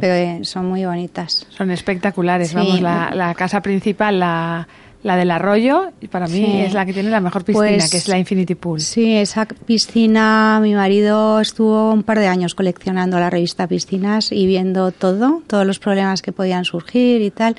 pero 0.00 0.14
eh, 0.14 0.40
son 0.44 0.66
muy 0.66 0.84
bonitas. 0.84 1.46
Son 1.50 1.70
espectaculares. 1.70 2.48
Sí. 2.48 2.54
Vamos, 2.56 2.80
la, 2.80 3.12
la 3.14 3.34
casa 3.34 3.60
principal, 3.60 4.18
la, 4.18 4.66
la 5.02 5.16
del 5.16 5.30
arroyo, 5.30 5.92
y 6.00 6.08
para 6.08 6.26
mí 6.26 6.32
Sí. 6.44 6.60
es 6.60 6.74
la 6.74 6.84
que 6.84 6.92
tiene 6.92 7.08
la 7.08 7.20
mejor 7.20 7.42
piscina, 7.44 7.66
Pues, 7.68 7.90
que 7.90 7.96
es 7.96 8.08
la 8.08 8.18
Infinity 8.18 8.54
Pool. 8.54 8.80
Sí, 8.80 9.16
esa 9.16 9.46
piscina, 9.46 10.58
mi 10.62 10.74
marido 10.74 11.40
estuvo 11.40 11.90
un 11.92 12.02
par 12.02 12.18
de 12.18 12.26
años 12.26 12.54
coleccionando 12.54 13.18
la 13.18 13.30
revista 13.30 13.66
Piscinas 13.66 14.30
y 14.30 14.46
viendo 14.46 14.92
todo, 14.92 15.42
todos 15.46 15.66
los 15.66 15.78
problemas 15.78 16.20
que 16.20 16.32
podían 16.32 16.64
surgir 16.66 17.22
y 17.22 17.30
tal. 17.30 17.56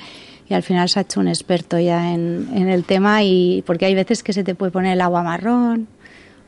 Y 0.48 0.54
al 0.54 0.62
final 0.62 0.88
se 0.88 0.98
ha 1.00 1.02
hecho 1.02 1.18
un 1.18 1.28
experto 1.28 1.78
ya 1.80 2.12
en, 2.14 2.48
en 2.54 2.68
el 2.68 2.84
tema 2.84 3.22
y 3.24 3.62
porque 3.66 3.86
hay 3.86 3.94
veces 3.94 4.22
que 4.22 4.32
se 4.32 4.44
te 4.44 4.54
puede 4.54 4.70
poner 4.70 4.92
el 4.92 5.00
agua 5.00 5.22
marrón 5.22 5.88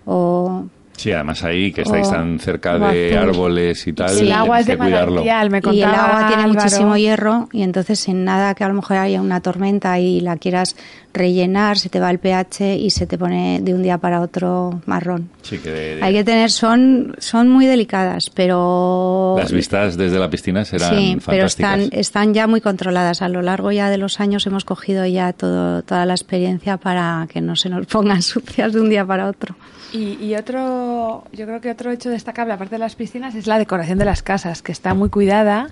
o 0.06 0.66
Sí, 0.96 1.10
además 1.10 1.42
ahí 1.42 1.72
que 1.72 1.82
estáis 1.82 2.06
O- 2.06 2.10
tan 2.12 2.38
cerca 2.38 2.78
de 2.78 3.18
árboles 3.18 3.84
y 3.86 3.92
tal, 3.92 4.16
el 4.16 4.30
agua 4.32 4.60
es 4.60 4.66
de 4.66 4.78
cuidarlo. 4.78 5.24
manantial, 5.24 5.50
me 5.50 5.60
y 5.72 5.82
el 5.82 5.88
agua 5.88 6.26
tiene 6.28 6.42
Álvaro. 6.44 6.52
muchísimo 6.54 6.96
hierro 6.96 7.48
y 7.52 7.62
entonces 7.62 7.98
sin 7.98 8.24
nada 8.24 8.54
que 8.54 8.62
a 8.64 8.68
lo 8.68 8.74
mejor 8.74 8.98
haya 8.98 9.20
una 9.20 9.40
tormenta 9.40 9.98
y 9.98 10.20
la 10.20 10.36
quieras 10.36 10.76
rellenar, 11.14 11.78
se 11.78 11.88
te 11.88 12.00
va 12.00 12.10
el 12.10 12.18
pH 12.18 12.76
y 12.76 12.90
se 12.90 13.06
te 13.06 13.16
pone 13.16 13.60
de 13.62 13.72
un 13.72 13.82
día 13.82 13.96
para 13.98 14.20
otro 14.20 14.82
marrón. 14.84 15.30
Sí, 15.42 15.58
que 15.58 15.70
de- 15.70 15.96
de- 15.96 16.02
Hay 16.02 16.12
que 16.12 16.24
tener, 16.24 16.50
son, 16.50 17.14
son 17.18 17.48
muy 17.48 17.64
delicadas, 17.66 18.24
pero... 18.34 19.36
las 19.38 19.52
vistas 19.52 19.96
desde 19.96 20.18
la 20.18 20.28
piscina 20.28 20.64
serán 20.64 20.94
Sí, 20.96 21.18
pero 21.24 21.46
están, 21.46 21.88
están 21.92 22.34
ya 22.34 22.46
muy 22.46 22.60
controladas. 22.60 23.22
A 23.22 23.28
lo 23.28 23.40
largo 23.42 23.70
ya 23.72 23.88
de 23.90 23.96
los 23.98 24.20
años 24.20 24.46
hemos 24.46 24.64
cogido 24.64 25.06
ya 25.06 25.32
todo, 25.32 25.82
toda 25.82 26.04
la 26.06 26.14
experiencia 26.14 26.76
para 26.76 27.26
que 27.32 27.40
no 27.40 27.56
se 27.56 27.68
nos 27.70 27.86
pongan 27.86 28.20
sucias 28.22 28.72
de 28.72 28.80
un 28.80 28.90
día 28.90 29.06
para 29.06 29.28
otro. 29.28 29.54
Y, 29.92 30.18
y 30.24 30.34
otro, 30.34 31.22
yo 31.32 31.46
creo 31.46 31.60
que 31.60 31.70
otro 31.70 31.92
hecho 31.92 32.10
destacable, 32.10 32.52
aparte 32.52 32.74
de 32.74 32.78
las 32.80 32.96
piscinas, 32.96 33.36
es 33.36 33.46
la 33.46 33.58
decoración 33.58 33.96
de 33.98 34.04
las 34.04 34.22
casas, 34.24 34.60
que 34.60 34.72
está 34.72 34.92
muy 34.94 35.08
cuidada 35.08 35.68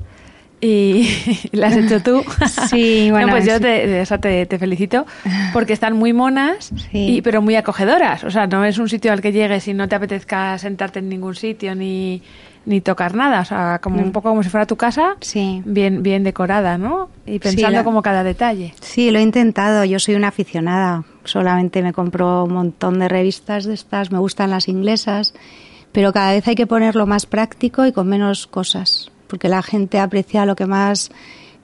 y 0.62 1.08
la 1.52 1.66
has 1.66 1.76
hecho 1.76 2.00
tú. 2.02 2.22
Sí, 2.70 3.08
bueno. 3.10 3.26
No, 3.26 3.32
pues 3.32 3.44
yo 3.46 3.60
te, 3.60 4.00
o 4.00 4.06
sea, 4.06 4.18
te, 4.18 4.46
te 4.46 4.58
felicito 4.58 5.04
porque 5.52 5.72
están 5.74 5.94
muy 5.96 6.12
monas, 6.12 6.70
Sí. 6.90 7.16
y, 7.16 7.22
pero 7.22 7.42
muy 7.42 7.56
acogedoras. 7.56 8.24
O 8.24 8.30
sea, 8.30 8.46
no 8.46 8.64
es 8.64 8.78
un 8.78 8.88
sitio 8.88 9.12
al 9.12 9.20
que 9.20 9.32
llegues 9.32 9.66
y 9.68 9.74
no 9.74 9.88
te 9.88 9.96
apetezca 9.96 10.56
sentarte 10.58 11.00
en 11.00 11.08
ningún 11.08 11.34
sitio 11.34 11.74
ni, 11.74 12.22
ni 12.64 12.80
tocar 12.80 13.14
nada. 13.14 13.40
O 13.40 13.44
sea, 13.44 13.80
como 13.82 14.00
un 14.00 14.08
Mm. 14.08 14.12
poco 14.12 14.28
como 14.30 14.42
si 14.42 14.48
fuera 14.48 14.64
tu 14.66 14.76
casa, 14.76 15.16
Sí. 15.20 15.60
bien, 15.64 16.02
bien 16.02 16.22
decorada, 16.24 16.78
¿no? 16.78 17.10
Y 17.26 17.38
pensando 17.40 17.84
como 17.84 18.00
cada 18.02 18.22
detalle. 18.24 18.72
Sí, 18.80 19.10
lo 19.10 19.18
he 19.18 19.22
intentado. 19.22 19.84
Yo 19.84 19.98
soy 19.98 20.14
una 20.14 20.28
aficionada. 20.28 21.04
Solamente 21.24 21.82
me 21.82 21.92
compro 21.92 22.44
un 22.44 22.52
montón 22.54 22.98
de 22.98 23.08
revistas 23.08 23.64
de 23.64 23.74
estas. 23.74 24.10
Me 24.12 24.18
gustan 24.18 24.50
las 24.50 24.68
inglesas. 24.68 25.34
Pero 25.92 26.12
cada 26.14 26.32
vez 26.32 26.48
hay 26.48 26.54
que 26.54 26.66
ponerlo 26.66 27.06
más 27.06 27.26
práctico 27.26 27.84
y 27.84 27.92
con 27.92 28.08
menos 28.08 28.46
cosas. 28.46 29.11
Porque 29.32 29.48
la 29.48 29.62
gente 29.62 29.98
aprecia 29.98 30.44
lo 30.44 30.54
que 30.56 30.66
más 30.66 31.10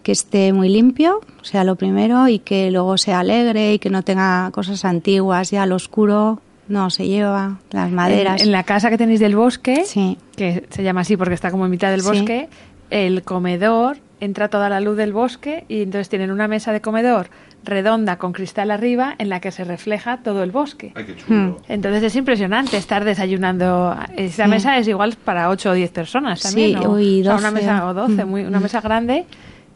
que 0.02 0.12
esté 0.12 0.54
muy 0.54 0.70
limpio, 0.70 1.20
sea 1.42 1.64
lo 1.64 1.76
primero, 1.76 2.26
y 2.26 2.38
que 2.38 2.70
luego 2.70 2.96
sea 2.96 3.18
alegre 3.20 3.74
y 3.74 3.78
que 3.78 3.90
no 3.90 4.02
tenga 4.02 4.50
cosas 4.52 4.86
antiguas. 4.86 5.50
Ya 5.50 5.66
lo 5.66 5.74
oscuro 5.74 6.40
no 6.66 6.88
se 6.88 7.06
lleva, 7.06 7.58
las 7.70 7.90
maderas. 7.92 8.40
En, 8.40 8.46
en 8.46 8.52
la 8.52 8.62
casa 8.62 8.88
que 8.88 8.96
tenéis 8.96 9.20
del 9.20 9.36
bosque, 9.36 9.84
Sí. 9.84 10.16
que 10.34 10.64
se 10.70 10.82
llama 10.82 11.02
así 11.02 11.18
porque 11.18 11.34
está 11.34 11.50
como 11.50 11.66
en 11.66 11.70
mitad 11.72 11.90
del 11.90 12.00
Sí. 12.00 12.08
bosque, 12.08 12.48
el 12.88 13.22
comedor 13.22 13.98
entra 14.20 14.48
toda 14.48 14.68
la 14.68 14.80
luz 14.80 14.96
del 14.96 15.12
bosque 15.12 15.64
y 15.68 15.82
entonces 15.82 16.08
tienen 16.08 16.30
una 16.30 16.48
mesa 16.48 16.72
de 16.72 16.80
comedor 16.80 17.28
redonda 17.64 18.18
con 18.18 18.32
cristal 18.32 18.70
arriba 18.70 19.14
en 19.18 19.28
la 19.28 19.40
que 19.40 19.50
se 19.50 19.64
refleja 19.64 20.18
todo 20.22 20.42
el 20.42 20.50
bosque. 20.52 20.92
Ay, 20.94 21.04
qué 21.04 21.32
Hmm. 21.32 21.56
Entonces 21.68 22.02
es 22.04 22.16
impresionante 22.16 22.76
estar 22.76 23.04
desayunando. 23.04 23.96
Esa 24.16 24.44
Sí. 24.44 24.50
mesa 24.50 24.78
es 24.78 24.88
igual 24.88 25.16
para 25.24 25.50
8 25.50 25.70
o 25.70 25.74
10 25.74 25.90
personas 25.90 26.40
también. 26.40 26.78
Sí, 26.78 26.84
¿no? 26.84 26.92
uy, 26.92 27.20
O 27.20 27.24
sea, 27.24 27.34
una 27.36 27.50
12. 27.50 27.52
mesa 27.62 27.86
o 27.86 27.94
12, 27.94 28.24
Mm, 28.24 28.28
muy, 28.28 28.42
una 28.44 28.60
mesa 28.60 28.80
grande 28.80 29.26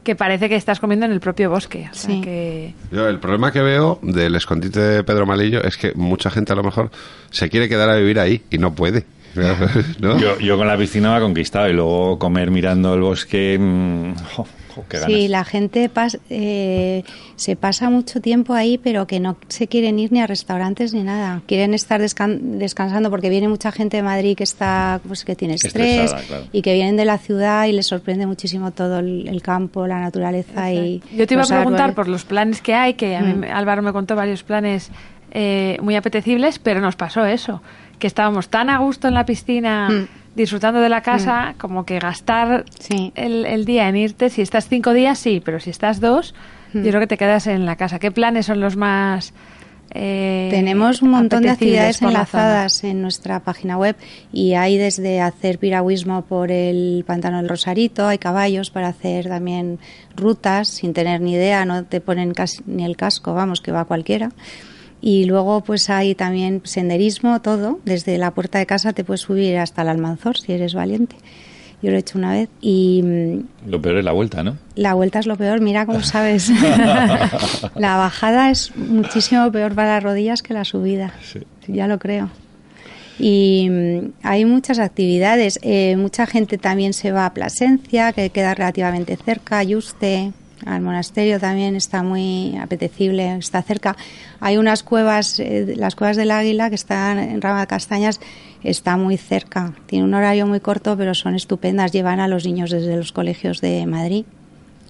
que 0.05 0.17
parece 0.17 0.49
que 0.49 0.57
estás 0.57 0.81
comiendo 0.81 1.07
en 1.07 1.13
el 1.13 1.21
propio 1.21 1.51
bosque. 1.51 1.89
O 1.91 1.95
sea 1.95 2.11
Sí. 2.15 2.21
que 2.23 2.75
Yo, 2.91 3.09
el 3.09 3.19
problema 3.21 3.53
que 3.53 3.61
veo 3.63 3.99
del 4.03 4.35
escondite 4.37 4.81
de 4.81 5.05
Pedro 5.05 5.27
Malillo 5.27 5.63
es 5.63 5.77
que 5.77 5.93
mucha 5.95 6.31
gente 6.31 6.53
a 6.53 6.57
lo 6.57 6.63
mejor 6.65 6.91
se 7.31 7.49
quiere 7.51 7.69
quedar 7.69 7.89
a 7.91 7.97
vivir 7.97 8.19
ahí 8.19 8.43
y 8.51 8.59
no 8.59 8.73
puede. 8.75 9.05
¿no? 10.01 10.19
Yo, 10.19 10.39
yo 10.39 10.57
con 10.59 10.67
la 10.67 10.77
piscina 10.77 11.11
me 11.11 11.17
ha 11.17 11.21
conquistado 11.21 11.69
y 11.69 11.73
luego 11.73 12.19
comer 12.19 12.51
mirando 12.51 12.95
el 12.95 13.01
bosque. 13.01 13.59
mm, 13.59 14.15
jo, 14.35 14.47
jo, 14.75 14.85
qué 14.89 14.99
ganas. 14.99 15.13
Sí, 15.19 15.29
la 15.29 15.45
gente 15.45 15.91
pas- 15.93 16.19
eh, 16.31 17.03
se 17.37 17.57
pasa 17.57 17.91
mucho 17.91 18.21
tiempo 18.21 18.55
ahí, 18.55 18.79
pero 18.79 19.07
que 19.07 19.21
no 19.21 19.37
se 19.49 19.67
quieren 19.69 19.99
ir 19.99 20.13
ni 20.13 20.21
a 20.21 20.27
restaurantes 20.27 20.93
ni 20.95 21.03
nada. 21.03 21.43
Quieren 21.47 21.75
estar 21.75 22.01
descan- 22.01 22.39
descansando 22.59 23.11
porque 23.11 23.29
viene 23.31 23.49
mucha 23.49 23.73
gente 23.73 23.97
de 23.99 24.03
Madrid 24.03 24.37
que 24.37 24.45
está, 24.45 25.01
pues 25.07 25.25
que 25.25 25.35
tiene 25.37 25.55
estrés 25.55 26.13
claro. 26.13 26.45
y 26.53 26.63
que 26.63 26.75
vienen 26.75 26.97
de 26.97 27.05
la 27.05 27.19
ciudad 27.19 27.67
y 27.67 27.73
les 27.73 27.87
sorprende 27.87 28.27
muchísimo 28.27 28.71
todo 28.71 28.99
el, 29.01 29.29
el 29.29 29.43
campo, 29.43 29.87
la 29.87 30.01
naturaleza 30.01 30.73
y 30.73 31.03
Yo 31.17 31.27
te 31.27 31.35
iba 31.35 31.43
a 31.43 31.47
preguntar 31.47 31.81
árboles. 31.81 31.95
por 31.97 32.09
los 32.09 32.25
planes 32.25 32.61
que 32.61 32.75
hay, 32.75 32.95
que 32.95 33.17
a 33.17 33.21
mí 33.23 33.33
Mm. 33.35 33.39
me- 33.39 33.51
Álvaro 33.53 33.83
me 33.83 33.93
contó 33.93 34.15
varios 34.17 34.43
planes 34.43 34.91
eh, 35.35 35.79
muy 35.81 35.97
apetecibles, 35.97 36.59
pero 36.59 36.81
nos 36.83 36.95
pasó 36.95 37.25
eso, 37.25 37.63
que 38.03 38.09
estábamos 38.09 38.49
tan 38.49 38.69
a 38.69 38.79
gusto 38.79 39.07
en 39.07 39.15
la 39.15 39.25
piscina 39.25 39.89
Mm. 39.89 40.09
disfrutando 40.35 40.81
de 40.81 40.89
la 40.89 41.03
casa, 41.03 41.55
como 41.57 41.85
que 41.87 42.01
gastar 42.01 42.65
Sí. 42.81 43.13
el, 43.15 43.47
el 43.47 43.65
día 43.65 43.89
en 43.89 43.95
irte, 43.97 44.29
si 44.29 44.43
estás 44.43 44.67
cinco 44.69 44.93
días, 44.93 45.19
sí, 45.21 45.41
pero 45.45 45.61
si 45.61 45.71
estás 45.71 46.01
dos, 46.01 46.35
Mm. 46.73 46.79
yo 46.83 46.89
creo 46.91 47.01
que 47.01 47.07
te 47.07 47.17
quedas 47.17 47.47
en 47.47 47.65
la 47.65 47.77
casa. 47.77 48.01
¿Qué 48.01 48.11
planes 48.11 48.47
son 48.47 48.59
los 48.61 48.75
más... 48.77 49.33
eh, 49.95 50.49
Tenemos 50.51 51.03
un 51.03 51.11
montón 51.11 51.43
de 51.43 51.51
actividades 51.51 52.01
la 52.03 52.09
enlazadas 52.09 52.83
en 52.83 53.03
nuestra 53.03 53.41
página 53.41 53.77
web 53.77 53.95
y 54.33 54.55
hay 54.55 54.79
desde 54.79 55.21
hacer 55.21 55.59
piragüismo 55.59 56.23
por 56.23 56.51
el 56.51 57.05
pantano 57.07 57.37
del 57.37 57.49
Rosarito, 57.49 58.09
hay 58.09 58.17
caballos 58.19 58.71
para 58.71 58.89
hacer 58.89 59.29
también 59.29 59.79
rutas 60.17 60.69
sin 60.69 60.93
tener 60.95 61.21
ni 61.21 61.35
idea, 61.35 61.65
no 61.67 61.85
te 61.85 62.01
ponen 62.01 62.33
casi 62.33 62.63
ni 62.67 62.85
el 62.85 62.97
casco, 62.97 63.35
vamos, 63.35 63.61
que 63.61 63.71
va 63.71 63.85
cualquiera. 63.85 64.31
Y 65.03 65.25
luego 65.25 65.63
pues 65.63 65.91
hay 65.91 66.15
también 66.15 66.63
senderismo, 66.65 67.43
todo, 67.43 67.81
desde 67.85 68.17
la 68.19 68.31
puerta 68.31 68.61
de 68.61 68.67
casa 68.67 68.93
te 68.93 69.03
puedes 69.03 69.23
subir 69.23 69.59
hasta 69.59 69.83
el 69.83 69.89
Almanzor 69.89 70.39
si 70.39 70.53
eres 70.53 70.75
valiente. 70.75 71.17
Yo 71.83 71.91
lo 71.91 71.97
he 71.97 72.01
hecho 72.01 72.17
una 72.17 72.31
vez 72.31 72.49
y 72.61 73.03
mm, 73.03 73.69
Lo 73.69 73.83
peor 73.83 73.99
es 73.99 74.05
la 74.05 74.13
vuelta, 74.13 74.45
¿no? 74.45 74.57
la 74.77 74.95
vuelta 74.95 75.19
es 75.19 75.27
lo 75.27 75.37
peor, 75.37 75.61
mira 75.61 75.85
cómo 75.85 76.03
sabes. 76.05 76.49
la 77.75 77.97
bajada 77.97 78.51
es 78.51 78.75
muchísimo 78.77 79.51
peor 79.51 79.75
para 79.75 79.95
las 79.95 80.03
rodillas 80.05 80.43
que 80.43 80.55
la 80.55 80.65
subida. 80.65 81.13
Sí. 81.21 81.41
Ya 81.67 81.89
lo 81.89 81.99
creo. 81.99 82.31
Y 83.19 83.69
mm, 83.69 84.13
hay 84.23 84.45
muchas 84.45 84.79
actividades. 84.79 85.59
Eh, 85.63 85.97
mucha 85.97 86.27
gente 86.27 86.59
también 86.59 86.93
se 86.93 87.11
va 87.11 87.27
a 87.27 87.35
Plasencia, 87.35 88.13
que 88.13 88.31
queda 88.31 88.55
relativamente 88.55 89.17
cerca, 89.17 89.63
Yuste, 89.65 90.33
al 90.67 90.81
monasterio 90.81 91.39
también 91.41 91.77
está 91.77 92.03
muy 92.03 92.57
apetecible, 92.57 93.37
está 93.37 93.63
cerca. 93.63 93.97
Hay 94.41 94.57
unas 94.57 94.83
cuevas, 94.83 95.39
eh, 95.41 95.75
las 95.77 95.95
cuevas 95.95 96.17
del 96.17 96.31
Águila, 96.31 96.69
que 96.69 96.75
están 96.77 97.19
en 97.19 97.41
Rama 97.41 97.61
de 97.61 97.67
Castañas, 97.67 98.21
está 98.63 98.97
muy 98.97 99.17
cerca. 99.17 99.73
Tiene 99.87 100.05
un 100.05 100.15
horario 100.15 100.47
muy 100.47 100.61
corto, 100.61 100.97
pero 100.97 101.15
son 101.15 101.35
estupendas. 101.35 101.93
Llevan 101.93 102.21
a 102.21 102.29
los 102.29 102.45
niños 102.45 102.71
desde 102.71 102.97
los 102.97 103.13
colegios 103.13 103.61
de 103.61 103.87
Madrid. 103.87 104.25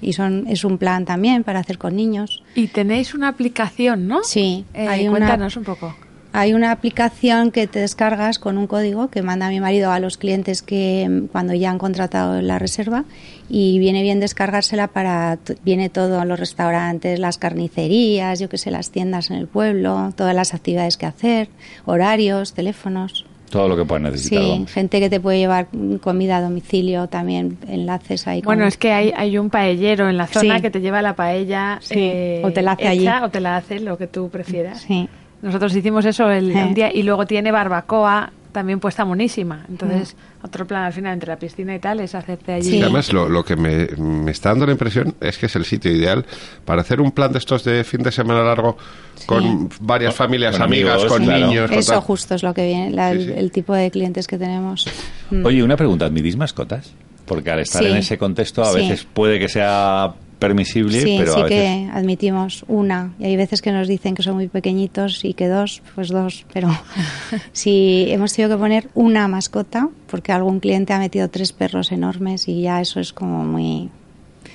Y 0.01 0.15
son, 0.15 0.47
es 0.49 0.65
un 0.65 0.79
plan 0.79 1.05
también 1.05 1.45
para 1.45 1.61
hacer 1.61 1.79
con 1.79 1.95
niños. 1.95 2.43
Y 2.57 2.67
tenéis 2.67 3.15
una 3.15 3.29
aplicación, 3.29 4.09
¿no? 4.09 4.25
Sí, 4.25 4.65
Eh, 4.75 4.89
hay 4.89 5.07
una- 5.09 5.19
cuéntanos 5.19 5.57
un 5.57 5.63
poco. 5.65 5.95
Hay 6.35 6.55
una 6.55 6.71
aplicación 6.73 7.51
que 7.51 7.67
te 7.67 7.81
descargas 7.81 8.39
con 8.39 8.57
un 8.57 8.67
código 8.67 9.09
que 9.09 9.21
manda 9.21 9.51
mi 9.51 9.61
marido 9.61 9.91
a 9.93 10.01
los 10.01 10.17
clientes 10.17 10.63
que 10.63 11.25
cuando 11.31 11.53
ya 11.53 11.71
han 11.71 11.77
contratado 11.79 12.41
la 12.41 12.59
reserva 12.59 13.05
y 13.51 13.79
viene 13.79 14.01
bien 14.01 14.19
descargársela 14.19 14.89
para 14.89 15.37
t- 15.37 15.57
viene 15.63 15.91
todo 15.91 16.25
los 16.25 16.41
restaurantes, 16.41 17.19
las 17.19 17.37
carnicerías, 17.37 18.41
yo 18.41 18.49
que 18.49 18.57
sé, 18.57 18.71
las 18.71 18.91
tiendas 18.91 19.31
en 19.31 19.37
el 19.37 19.47
pueblo, 19.47 20.15
todas 20.17 20.35
las 20.35 20.55
actividades 20.55 20.97
que 20.97 21.05
hacer, 21.05 21.49
horarios, 21.85 22.55
teléfonos. 22.55 23.27
Todo 23.51 23.69
lo 23.69 23.77
que 23.77 23.85
puedas 23.85 24.03
necesitar. 24.05 24.43
Sí, 24.43 24.49
vamos. 24.49 24.73
gente 24.73 25.01
que 25.01 25.11
te 25.11 25.21
puede 25.21 25.37
llevar 25.37 25.67
comida 26.01 26.39
a 26.39 26.41
domicilio 26.41 27.09
también, 27.09 27.59
enlaces 27.69 28.27
ahí. 28.27 28.41
con- 28.41 28.55
Bueno, 28.55 28.67
es 28.67 28.79
que 28.79 28.91
hay, 28.93 29.13
hay 29.15 29.37
un 29.37 29.51
paellero 29.51 30.09
en 30.09 30.17
la 30.17 30.27
zona 30.29 30.57
Sí. 30.57 30.63
que 30.63 30.71
te 30.71 30.81
lleva 30.81 31.03
la 31.03 31.15
paella 31.15 31.79
Sí, 31.83 31.93
eh, 31.99 32.41
o 32.43 32.51
te 32.53 32.63
la 32.63 32.73
hace 32.73 32.91
hecha, 32.91 33.17
allí. 33.19 33.25
o 33.27 33.29
te 33.29 33.41
la 33.41 33.57
hace 33.59 33.81
lo 33.81 33.99
que 33.99 34.07
tú 34.07 34.31
prefieras. 34.31 34.81
Sí. 34.81 35.07
Nosotros 35.43 35.75
hicimos 35.75 36.05
eso 36.05 36.31
el, 36.31 36.51
Eh. 36.51 36.65
un 36.65 36.75
día 36.75 36.91
y 36.95 37.03
luego 37.03 37.27
tiene 37.27 37.51
barbacoa 37.53 38.33
también 38.53 38.81
puesta 38.81 39.05
monísima. 39.07 39.65
Entonces, 39.69 40.15
Mm. 40.15 40.45
otro 40.47 40.67
plan 40.67 40.85
al 40.85 40.93
final 40.93 41.15
entre 41.15 41.31
la 41.31 41.37
piscina 41.39 41.75
y 41.75 41.79
tal 41.79 42.01
es 42.01 42.15
hacerte 42.15 42.53
allí. 42.53 42.77
Y 42.77 42.83
además 42.83 43.11
lo, 43.13 43.27
lo 43.29 43.45
que 43.45 43.57
me, 43.57 43.87
me 43.97 44.31
está 44.31 44.51
dando 44.51 44.67
la 44.67 44.73
impresión 44.73 45.15
es 45.23 45.39
que 45.39 45.47
es 45.47 45.57
el 45.57 45.65
sitio 45.65 45.91
ideal 45.91 46.27
para 46.67 46.83
hacer 46.83 47.01
un 47.01 47.13
plan 47.13 47.33
de 47.33 47.39
estos 47.39 47.65
de 47.65 47.83
fin 47.83 48.03
de 48.03 48.13
semana 48.13 48.43
largo 48.43 48.77
con 49.25 49.71
varias 49.81 50.13
Con- 50.15 50.27
familias, 50.27 50.53
con 50.57 50.63
amigas, 50.65 50.95
amigos, 50.97 51.13
con 51.13 51.25
claro. 51.25 51.47
niños. 51.47 51.71
con 51.71 51.79
Eso 51.79 51.93
tal. 51.93 52.01
justo 52.03 52.35
es 52.35 52.43
lo 52.43 52.53
que 52.53 52.67
viene, 52.67 52.91
la- 52.91 53.13
Sí, 53.13 53.19
el, 53.21 53.25
sí. 53.27 53.33
el 53.37 53.53
tipo 53.53 53.75
de 53.75 53.91
clientes 53.91 54.27
que 54.27 54.37
tenemos. 54.37 54.87
Mm. 55.31 55.47
Oye, 55.47 55.63
una 55.63 55.77
pregunta, 55.79 56.05
¿admitís 56.05 56.37
mascotas? 56.37 56.93
Porque 57.25 57.51
al 57.51 57.61
estar 57.61 57.83
Sí. 57.83 57.89
en 57.89 57.97
ese 57.97 58.19
contexto 58.19 58.61
a 58.63 58.67
Sí. 58.73 58.81
veces 58.81 59.07
puede 59.11 59.39
que 59.39 59.49
sea 59.49 60.13
permisible, 60.43 61.01
Sí, 61.01 61.17
pero 61.19 61.35
sí 61.35 61.41
a 61.41 61.45
veces... 61.45 61.59
que 61.59 61.91
admitimos 61.93 62.65
una. 62.69 63.13
Y 63.19 63.25
hay 63.25 63.37
veces 63.37 63.63
que 63.63 63.73
nos 63.73 63.89
dicen 63.89 64.15
que 64.15 64.23
son 64.23 64.35
muy 64.35 64.49
pequeñitos 64.49 65.25
y 65.25 65.35
que 65.35 65.49
dos, 65.49 65.83
pues 65.95 66.09
dos. 66.09 66.45
Pero 66.53 66.69
si 67.53 68.07
hemos 68.09 68.33
tenido 68.35 68.57
que 68.57 68.61
poner 68.61 68.89
una 68.95 69.29
mascota, 69.29 69.89
porque 70.09 70.33
algún 70.33 70.61
cliente 70.61 70.93
ha 70.93 70.99
metido 70.99 71.29
tres 71.29 71.53
perros 71.53 71.93
enormes 71.93 72.49
y 72.49 72.63
ya 72.63 72.81
eso 72.81 73.01
es 73.01 73.13
como 73.13 73.45
muy... 73.45 73.91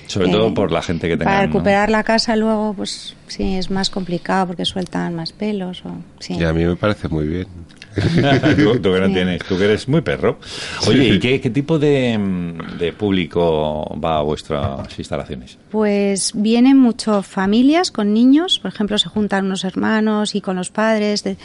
Sobre 0.07 0.29
eh, 0.29 0.31
todo 0.31 0.53
por 0.53 0.71
la 0.71 0.81
gente 0.81 1.07
que 1.07 1.17
tenga. 1.17 1.31
Para 1.31 1.45
recuperar 1.47 1.89
la 1.89 2.03
casa 2.03 2.35
luego, 2.35 2.73
pues 2.73 3.15
sí, 3.27 3.55
es 3.55 3.69
más 3.69 3.89
complicado 3.89 4.47
porque 4.47 4.65
sueltan 4.65 5.15
más 5.15 5.33
pelos. 5.33 5.83
O, 5.85 5.91
sí. 6.19 6.35
Y 6.35 6.43
a 6.43 6.53
mí 6.53 6.65
me 6.65 6.75
parece 6.75 7.07
muy 7.09 7.27
bien. 7.27 7.47
tú, 8.55 8.79
tú 8.79 8.93
que 8.93 8.99
no 8.99 9.07
Sí. 9.07 9.13
tienes, 9.13 9.43
tú 9.43 9.57
que 9.57 9.65
eres 9.65 9.87
muy 9.87 10.01
perro. 10.01 10.39
Oye, 10.87 11.15
¿y 11.15 11.19
qué, 11.19 11.41
qué 11.41 11.49
tipo 11.49 11.79
de, 11.79 12.17
mm, 12.17 12.77
de 12.77 12.93
público 12.93 13.97
va 14.03 14.17
a 14.17 14.21
vuestras 14.21 14.97
instalaciones? 14.97 15.57
Pues 15.71 16.31
vienen 16.35 16.77
mucho 16.77 17.23
familias 17.23 17.91
con 17.91 18.13
niños, 18.13 18.59
por 18.59 18.69
ejemplo, 18.71 18.97
se 18.97 19.09
juntan 19.09 19.45
unos 19.45 19.63
hermanos 19.63 20.35
y 20.35 20.41
con 20.41 20.55
los 20.55 20.69
padres, 20.69 21.23
de 21.23 21.37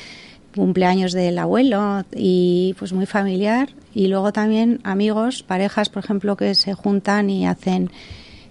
cumpleaños 0.55 1.13
del 1.13 1.39
abuelo 1.39 2.05
y 2.15 2.75
pues 2.79 2.93
muy 2.93 3.07
familiar. 3.07 3.71
Y 3.95 4.09
luego 4.09 4.33
también 4.33 4.81
amigos, 4.85 5.43
parejas, 5.43 5.89
por 5.89 6.05
ejemplo, 6.05 6.37
que 6.37 6.55
se 6.55 6.75
juntan 6.75 7.31
y 7.31 7.47
hacen 7.47 7.91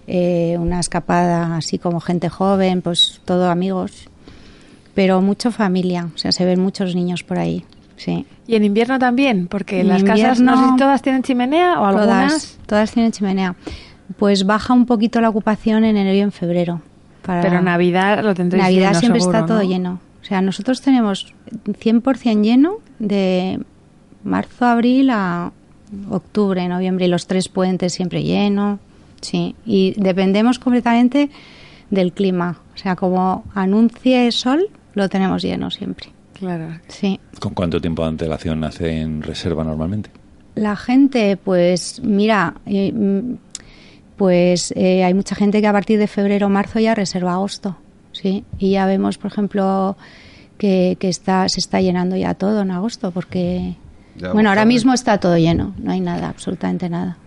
eh, 0.08 0.56
una 0.58 0.80
escapada 0.80 1.56
así 1.56 1.78
como 1.78 2.00
gente 2.00 2.28
joven, 2.28 2.82
pues 2.82 3.20
todo 3.24 3.48
amigos. 3.50 4.08
Pero 4.94 5.20
mucho 5.22 5.52
familia, 5.52 6.08
o 6.14 6.18
sea, 6.18 6.32
se 6.32 6.44
ven 6.44 6.60
muchos 6.60 6.94
niños 6.94 7.22
por 7.22 7.38
ahí, 7.38 7.64
sí. 7.96 8.26
Y 8.46 8.56
en 8.56 8.64
invierno 8.64 8.98
también, 8.98 9.46
porque 9.48 9.80
En 9.80 9.88
las 9.88 10.02
casas, 10.04 10.40
no 10.40 10.56
sé 10.56 10.70
si 10.70 10.76
todas 10.76 11.02
tienen 11.02 11.22
chimenea 11.22 11.80
o 11.80 11.84
algunas. 11.86 12.28
Todas, 12.32 12.58
todas 12.66 12.92
tienen 12.92 13.12
chimenea. 13.12 13.54
Pues 14.18 14.44
baja 14.44 14.74
un 14.74 14.84
poquito 14.86 15.20
la 15.20 15.28
ocupación 15.30 15.84
en 15.84 15.96
enero 15.96 16.16
y 16.16 16.20
en 16.20 16.32
febrero. 16.32 16.80
para- 17.22 17.40
Pero 17.40 17.62
Navidad 17.62 18.22
lo 18.24 18.34
tendréis 18.34 18.64
Navidad 18.64 18.88
lleno, 18.88 18.98
siempre 19.00 19.20
seguro, 19.20 19.38
está 19.38 19.46
todo 19.46 19.62
¿no? 19.62 19.68
lleno. 19.68 20.00
O 20.20 20.24
sea, 20.24 20.40
nosotros 20.42 20.80
tenemos 20.82 21.32
100% 21.66 22.42
lleno 22.42 22.74
de 22.98 23.60
marzo, 24.24 24.66
abril 24.66 25.10
a 25.10 25.52
octubre, 26.10 26.66
noviembre 26.68 27.06
y 27.06 27.08
los 27.08 27.26
tres 27.26 27.48
puentes 27.48 27.92
siempre 27.92 28.22
lleno. 28.22 28.78
sí. 29.20 29.54
Y 29.64 29.94
dependemos 29.98 30.58
completamente 30.58 31.30
del 31.90 32.12
clima. 32.12 32.58
O 32.74 32.78
sea, 32.78 32.96
como 32.96 33.44
anuncie 33.54 34.30
sol, 34.32 34.68
lo 34.94 35.08
tenemos 35.08 35.42
lleno 35.42 35.70
siempre. 35.70 36.08
Claro. 36.42 36.76
Sí. 36.88 37.20
¿Con 37.38 37.54
cuánto 37.54 37.80
tiempo 37.80 38.02
de 38.02 38.08
antelación 38.08 38.64
hacen 38.64 39.22
reserva 39.22 39.62
normalmente? 39.62 40.10
La 40.56 40.74
gente, 40.74 41.36
pues 41.36 42.00
mira, 42.02 42.54
eh, 42.66 42.90
mm, 42.92 43.34
pues 44.16 44.72
eh, 44.74 45.04
hay 45.04 45.14
mucha 45.14 45.36
gente 45.36 45.60
que 45.60 45.68
a 45.68 45.72
partir 45.72 46.00
de 46.00 46.08
febrero 46.08 46.48
o 46.48 46.50
marzo 46.50 46.80
ya 46.80 46.96
reserva 46.96 47.34
agosto, 47.34 47.76
sí, 48.10 48.42
y 48.58 48.72
ya 48.72 48.86
vemos, 48.86 49.18
por 49.18 49.30
ejemplo, 49.30 49.96
que, 50.58 50.96
que 50.98 51.08
está 51.08 51.48
se 51.48 51.60
está 51.60 51.80
llenando 51.80 52.16
ya 52.16 52.34
todo 52.34 52.62
en 52.62 52.72
agosto, 52.72 53.12
porque 53.12 53.76
Ya 54.16 54.32
bueno, 54.32 54.48
ahora 54.48 54.64
mismo 54.64 54.92
está 54.94 55.18
todo 55.18 55.38
lleno, 55.38 55.74
no 55.78 55.92
hay 55.92 56.00
nada, 56.00 56.28
absolutamente 56.28 56.88
nada. 56.88 57.18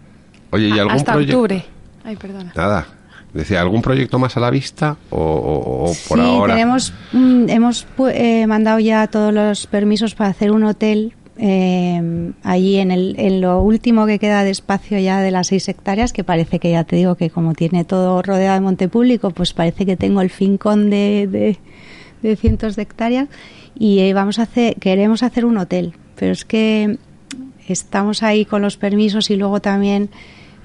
Oye, 0.52 0.68
¿y 0.68 0.78
algún 0.78 0.92
Hasta 0.92 1.16
octubre. 1.16 1.64
Ay, 2.04 2.18
perdona. 2.18 2.52
Nada. 2.54 2.86
Decía, 3.36 3.60
¿algún 3.62 3.82
proyecto 3.82 4.18
más 4.18 4.38
a 4.38 4.39
la 4.39 4.50
vista 4.50 4.98
o, 5.10 5.18
o- 5.20 5.84
o 5.89 5.94
por 6.08 6.18
sí, 6.18 6.24
ahora? 6.25 6.54
tenemos, 6.56 6.94
mm, 7.12 7.50
hemos 7.50 7.86
eh, 8.13 8.48
mandado 8.48 8.80
ya 8.80 9.06
todos 9.08 9.34
los 9.34 9.68
permisos 9.68 10.15
para 10.15 10.30
hacer 10.32 10.51
un 10.51 10.63
hotel 10.63 11.13
eh, 11.38 12.32
allí 12.44 12.77
en, 12.77 12.92
el, 12.92 13.15
en 13.20 13.42
lo 13.42 13.62
último 13.62 14.06
que 14.06 14.20
queda 14.20 14.46
de 14.46 14.51
espacio 14.51 14.98
ya 15.00 15.20
de 15.20 15.32
las 15.32 15.48
seis 15.48 15.68
hectáreas, 15.68 16.13
que 16.13 16.24
parece 16.24 16.60
que 16.60 16.72
ya 16.72 16.86
te 16.86 16.96
digo 16.96 17.15
que 17.15 17.30
como 17.30 17.54
tiene 17.54 17.84
todo 17.84 18.22
rodeado 18.22 18.56
de 18.56 18.62
monte 18.62 18.88
público, 18.88 19.32
pues 19.32 19.51
parece 19.54 19.86
que 19.86 19.98
tengo 19.98 20.22
el 20.22 20.30
fincón 20.30 20.89
de, 20.89 21.27
de, 21.30 21.58
de 22.22 22.36
cientos 22.38 22.77
de 22.77 22.84
hectáreas 22.84 23.27
y 23.77 24.00
eh, 24.00 24.13
vamos 24.13 24.39
a 24.39 24.44
hacer, 24.44 24.75
queremos 24.77 25.24
hacer 25.24 25.44
un 25.44 25.58
hotel, 25.58 25.94
pero 26.15 26.32
es 26.32 26.46
que 26.46 26.98
estamos 27.68 28.24
ahí 28.24 28.46
con 28.46 28.62
los 28.62 28.77
permisos 28.77 29.30
y 29.30 29.36
luego 29.36 29.60
también 29.60 30.10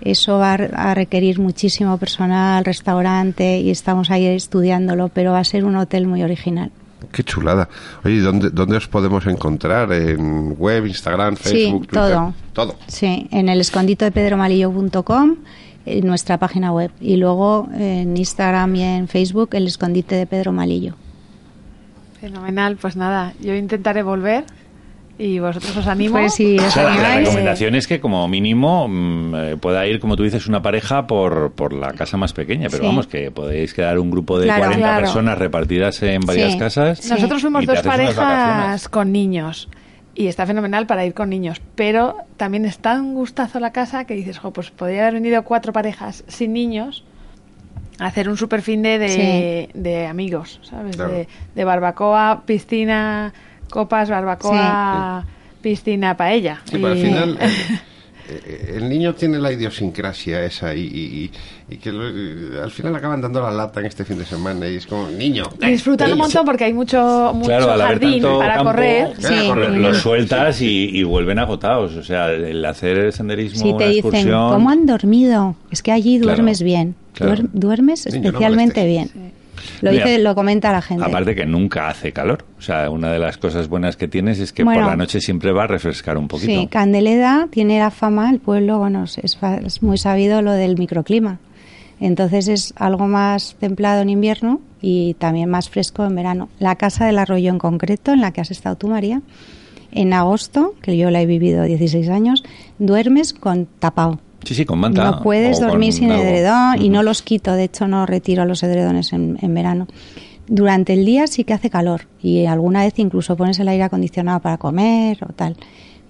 eso 0.01 0.39
va 0.39 0.55
a 0.55 0.95
requerir 0.95 1.39
muchísimo 1.39 1.99
personal, 1.99 2.65
restaurante 2.65 3.59
y 3.61 3.71
estamos 3.71 4.11
ahí 4.11 4.27
estudiándolo, 4.27 5.09
pero 5.09 5.33
va 5.33 5.39
a 5.41 5.45
ser 5.45 5.65
un 5.65 5.77
hotel 5.77 6.07
muy 6.07 6.23
original. 6.23 6.71
Qué 7.13 7.25
chulada. 7.25 7.69
Oye, 8.05 8.17
¿y 8.17 8.19
¿dónde, 8.19 8.51
¿dónde 8.51 8.77
os 8.77 8.87
podemos 8.87 9.27
encontrar? 9.27 9.93
¿En 9.93 10.55
web, 10.59 10.87
Instagram, 10.87 11.37
Sí, 11.37 11.43
Facebook, 11.43 11.87
Twitter? 11.89 12.13
todo. 12.13 12.35
Todo. 12.53 12.75
Sí, 12.87 13.27
en 13.31 13.49
el 13.49 13.61
escondite 13.61 14.05
de 14.05 14.11
pedromalillo.com, 14.13 15.37
en 15.87 16.07
nuestra 16.07 16.37
página 16.39 16.73
web, 16.73 16.91
y 17.01 17.17
luego 17.17 17.69
en 17.75 18.17
Instagram 18.17 18.77
y 18.77 18.83
en 18.83 19.09
Facebook, 19.09 19.51
el 19.53 19.67
escondite 19.67 20.15
de 20.15 20.27
Pedro 20.27 20.53
Malillo. 20.53 20.95
Fenomenal. 22.21 22.77
Pues 22.77 22.97
nada, 22.97 23.33
yo 23.41 23.55
intentaré 23.55 24.03
volver 24.03 24.45
y 25.21 25.39
vosotros 25.39 25.77
os 25.77 25.87
animo. 25.87 26.19
Pues 26.19 26.35
sí, 26.35 26.59
O 26.59 26.67
os 26.67 26.73
sea, 26.73 26.85
la, 26.97 27.17
recomendación 27.19 27.75
es 27.75 27.87
que 27.87 28.01
como 28.01 28.27
mínimo 28.27 28.89
mm, 28.89 29.35
eh, 29.35 29.57
pueda 29.61 29.87
ir, 29.87 30.01
como 30.01 30.17
tú 30.17 30.23
dices, 30.23 30.47
una 30.47 30.63
pareja 30.63 31.07
por, 31.07 31.53
por 31.53 31.73
la 31.75 31.93
casa 31.93 32.17
más 32.17 32.33
pequeña, 32.33 32.69
pero 32.71 32.83
Sí. 32.83 32.87
vamos, 32.87 33.07
que 33.07 33.31
podéis 33.31 33.75
quedar 33.75 33.99
un 33.99 34.11
grupo 34.11 34.39
de 34.39 34.47
Claro. 34.47 34.61
40 34.63 34.79
Claro. 34.87 35.01
personas 35.03 35.39
repartidas 35.39 36.03
en 36.03 36.23
varias 36.23 36.53
Sí. 36.53 36.59
casas. 36.59 36.99
Sí. 37.01 37.11
Nosotros 37.11 37.43
fuimos 37.43 37.67
dos 37.67 37.83
parejas 37.83 38.89
con 38.89 39.13
niños 39.13 39.69
y 40.15 40.27
está 40.27 40.47
fenomenal 40.47 40.87
para 40.87 41.05
ir 41.05 41.15
con 41.15 41.29
niños, 41.31 41.61
pero 41.75 42.17
también 42.37 42.65
es 42.65 42.79
tan 42.79 43.15
gustazo 43.15 43.61
la 43.61 43.73
casa 43.73 44.05
que 44.07 44.15
dices, 44.15 44.39
jo, 44.39 44.53
pues 44.53 44.71
podría 44.71 45.03
haber 45.03 45.15
venido 45.15 45.43
cuatro 45.45 45.73
parejas 45.73 46.25
sin 46.29 46.53
niños 46.53 47.05
a 47.99 48.07
hacer 48.07 48.29
un 48.31 48.37
super 48.39 48.63
fin 48.63 48.83
de, 48.83 48.99
de, 48.99 49.69
de 49.75 50.07
amigos, 50.07 50.59
¿sabes? 50.63 50.97
Claro. 50.97 51.13
De, 51.13 51.29
de 51.55 51.65
barbacoa, 51.65 52.43
piscina, 52.47 53.33
copas, 53.71 54.11
barbacoa, 54.11 55.25
piscina, 55.63 56.17
paella. 56.17 56.61
Sí, 56.65 56.73
pero 56.73 56.89
al 56.89 56.99
Y- 56.99 57.03
final 57.03 57.39
eh, 58.29 58.75
el 58.77 58.89
niño 58.89 59.15
tiene 59.15 59.39
la 59.39 59.51
idiosincrasia 59.53 60.45
esa 60.45 60.75
y, 60.75 60.81
y- 60.83 61.25
y- 61.69 61.75
y 61.75 61.77
que 61.79 61.91
lo- 61.93 62.09
eh, 62.09 62.61
al 62.63 62.71
final 62.71 62.95
acaban 62.97 63.21
dando 63.21 63.41
la 63.43 63.51
lata 63.51 63.81
en 63.81 63.87
este 63.87 64.05
fin 64.05 64.19
de 64.19 64.25
semana 64.25 64.69
y 64.69 64.77
es 64.77 64.87
como, 64.87 65.09
niño. 65.09 65.45
Disfrutan 65.61 66.09
un 66.09 66.15
niño". 66.15 66.25
montón 66.25 66.45
porque 66.45 66.65
hay 66.65 66.73
mucho, 66.73 67.33
mucho 67.35 67.47
Claro, 67.49 67.67
jardín 67.79 68.23
para 68.23 68.55
campo, 68.55 68.71
correr. 68.71 69.13
Claro, 69.19 69.37
Sí. 69.37 69.49
lo- 69.49 69.69
los 69.79 69.97
sueltas 69.99 70.61
y, 70.63 70.91
y 70.99 71.03
vuelven 71.03 71.39
agotados. 71.39 71.97
O 71.97 72.03
sea, 72.05 72.31
el 72.31 72.65
hacer 72.65 72.99
el 72.99 73.13
senderismo, 73.13 73.61
Si 73.63 73.69
una 73.71 73.79
te 73.79 73.89
dicen, 73.89 73.99
excursión... 74.15 74.53
¿cómo 74.53 74.71
han 74.71 74.87
dormido? 74.87 75.57
Es 75.71 75.83
que 75.83 75.93
allí 75.93 76.19
Claro, 76.19 76.37
duermes 76.37 76.63
bien. 76.63 76.95
claro. 77.15 77.43
Duermes 77.53 78.07
Niño, 78.07 78.21
no 78.23 78.29
especialmente 78.29 78.87
bien. 78.87 79.30
Lo, 79.81 79.91
Mira, 79.91 80.05
dice, 80.05 80.19
lo 80.19 80.35
comenta 80.35 80.73
la 80.73 80.83
gente. 80.83 81.05
Aparte 81.05 81.35
que 81.35 81.47
nunca 81.47 81.89
hace 81.89 82.13
calor. 82.13 82.45
O 82.59 82.63
sea, 82.63 82.91
una 82.91 83.13
de 83.13 83.19
las 83.19 83.39
cosas 83.39 83.69
buenas 83.69 83.97
que 83.97 84.09
tienes 84.09 84.39
es 84.39 84.53
que 84.53 84.65
Bueno. 84.65 84.83
por 84.83 84.91
la 84.91 84.97
noche 84.97 85.21
siempre 85.21 85.53
va 85.53 85.65
a 85.65 85.67
refrescar 85.67 86.19
un 86.19 86.29
poquito. 86.29 86.53
Sí, 86.53 86.67
Candeleda 86.67 87.49
tiene 87.51 87.79
la 87.79 87.91
fama, 87.91 88.31
el 88.31 88.41
pueblo, 88.41 88.79
bueno, 88.79 89.05
es, 89.05 89.83
muy 89.83 89.99
sabido 89.99 90.43
lo 90.43 90.53
del 90.53 90.77
microclima. 90.77 91.39
Entonces 92.01 92.49
es 92.49 92.75
algo 92.77 93.07
más 93.09 93.57
templado 93.61 94.03
en 94.03 94.09
invierno 94.09 94.61
y 94.81 95.15
también 95.15 95.51
más 95.51 95.69
fresco 95.69 96.05
en 96.05 96.15
verano. 96.15 96.49
La 96.59 96.77
casa 96.77 97.07
del 97.07 97.19
arroyo 97.19 97.51
en 97.51 97.59
concreto, 97.59 98.13
en 98.13 98.23
la 98.23 98.33
que 98.33 98.41
has 98.41 98.51
estado 98.51 98.77
tú, 98.77 98.89
María, 98.89 99.21
en 99.93 100.13
agosto, 100.13 100.75
que 100.81 100.97
yo 100.97 101.11
la 101.11 101.21
he 101.21 101.27
vivido 101.27 101.65
16 101.65 102.09
años, 102.09 102.43
duermes 102.79 103.33
con 103.35 103.67
tapado. 103.67 104.21
Sí, 104.45 104.55
sí, 104.55 104.65
con 104.65 104.79
manta. 104.79 105.05
No 105.05 105.23
puedes 105.23 105.61
dormir 105.61 105.93
sin 105.93 106.11
algo. 106.11 106.25
edredón 106.25 106.83
y 106.83 106.89
no 106.89 107.03
los 107.03 107.23
quito, 107.23 107.53
de 107.53 107.65
hecho 107.65 107.87
no 107.87 108.07
retiro 108.07 108.45
los 108.45 108.63
edredones 108.63 109.13
en, 109.13 109.39
en 109.41 109.55
verano. 109.55 109.87
Durante 110.47 110.95
el 110.95 111.05
día 111.05 111.27
sí 111.27 111.45
que 111.45 111.53
hace 111.53 111.71
calor 111.71 112.09
y 112.21 112.47
alguna 112.47 112.85
vez 112.85 112.99
incluso 112.99 113.37
pones 113.37 113.59
el 113.61 113.69
aire 113.69 113.85
acondicionado 113.85 114.41
para 114.41 114.59
comer 114.59 115.19
o 115.23 115.33
tal, 115.33 115.57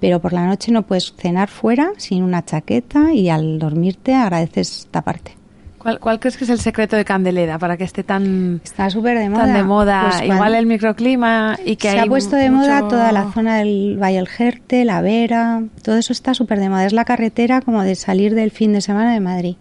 pero 0.01 0.21
por 0.21 0.33
la 0.33 0.47
noche 0.47 0.73
no 0.73 0.87
puedes 0.87 1.13
cenar 1.17 1.49
fuera 1.49 1.93
sin 1.99 2.23
una 2.23 2.45
chaqueta 2.45 3.13
y 3.13 3.29
al 3.29 3.59
dormirte 3.59 4.15
agradeces 4.15 4.89
taparte. 4.91 5.40
¿Cuál, 5.81 5.99
cuál 5.99 6.21
crees 6.21 6.37
que 6.37 6.45
es 6.45 6.51
el 6.51 6.61
secreto 6.61 6.95
de 6.97 7.05
Candeleda 7.07 7.59
para 7.59 7.77
que 7.79 7.85
esté 7.85 8.05
tan, 8.05 8.61
Está 8.63 8.91
súper 8.91 9.19
de 9.19 9.31
moda. 9.31 9.47
tan 9.47 9.55
de 9.55 9.63
moda? 9.65 10.09
Pues 10.11 10.31
Igual 10.31 10.55
el 10.55 10.67
microclima 10.67 11.59
y 11.65 11.77
que 11.77 11.91
se 11.91 11.99
hay 11.99 12.07
ha 12.07 12.11
puesto 12.11 12.37
de 12.37 12.51
mucho- 12.51 12.69
moda 12.69 12.87
toda 12.89 13.13
la 13.13 13.33
zona 13.33 13.57
del 13.57 13.97
Valle 14.01 14.17
del 14.19 14.29
Jerte, 14.29 14.85
la 14.85 15.01
Vera, 15.01 15.63
todo 15.83 15.97
eso 15.97 16.13
está 16.13 16.35
súper 16.35 16.61
de 16.61 16.69
moda. 16.69 16.85
Es 16.85 16.93
la 16.93 17.07
carretera 17.07 17.63
como 17.63 17.83
de 17.83 17.95
salir 17.95 18.35
del 18.35 18.51
fin 18.51 18.75
de 18.75 18.83
semana 18.83 19.15
de 19.15 19.21
Madrid. 19.21 19.57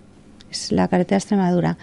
Es 0.52 0.72
la 0.74 0.88
carretera 0.90 1.16
de 1.16 1.20
Extremadura. 1.20 1.78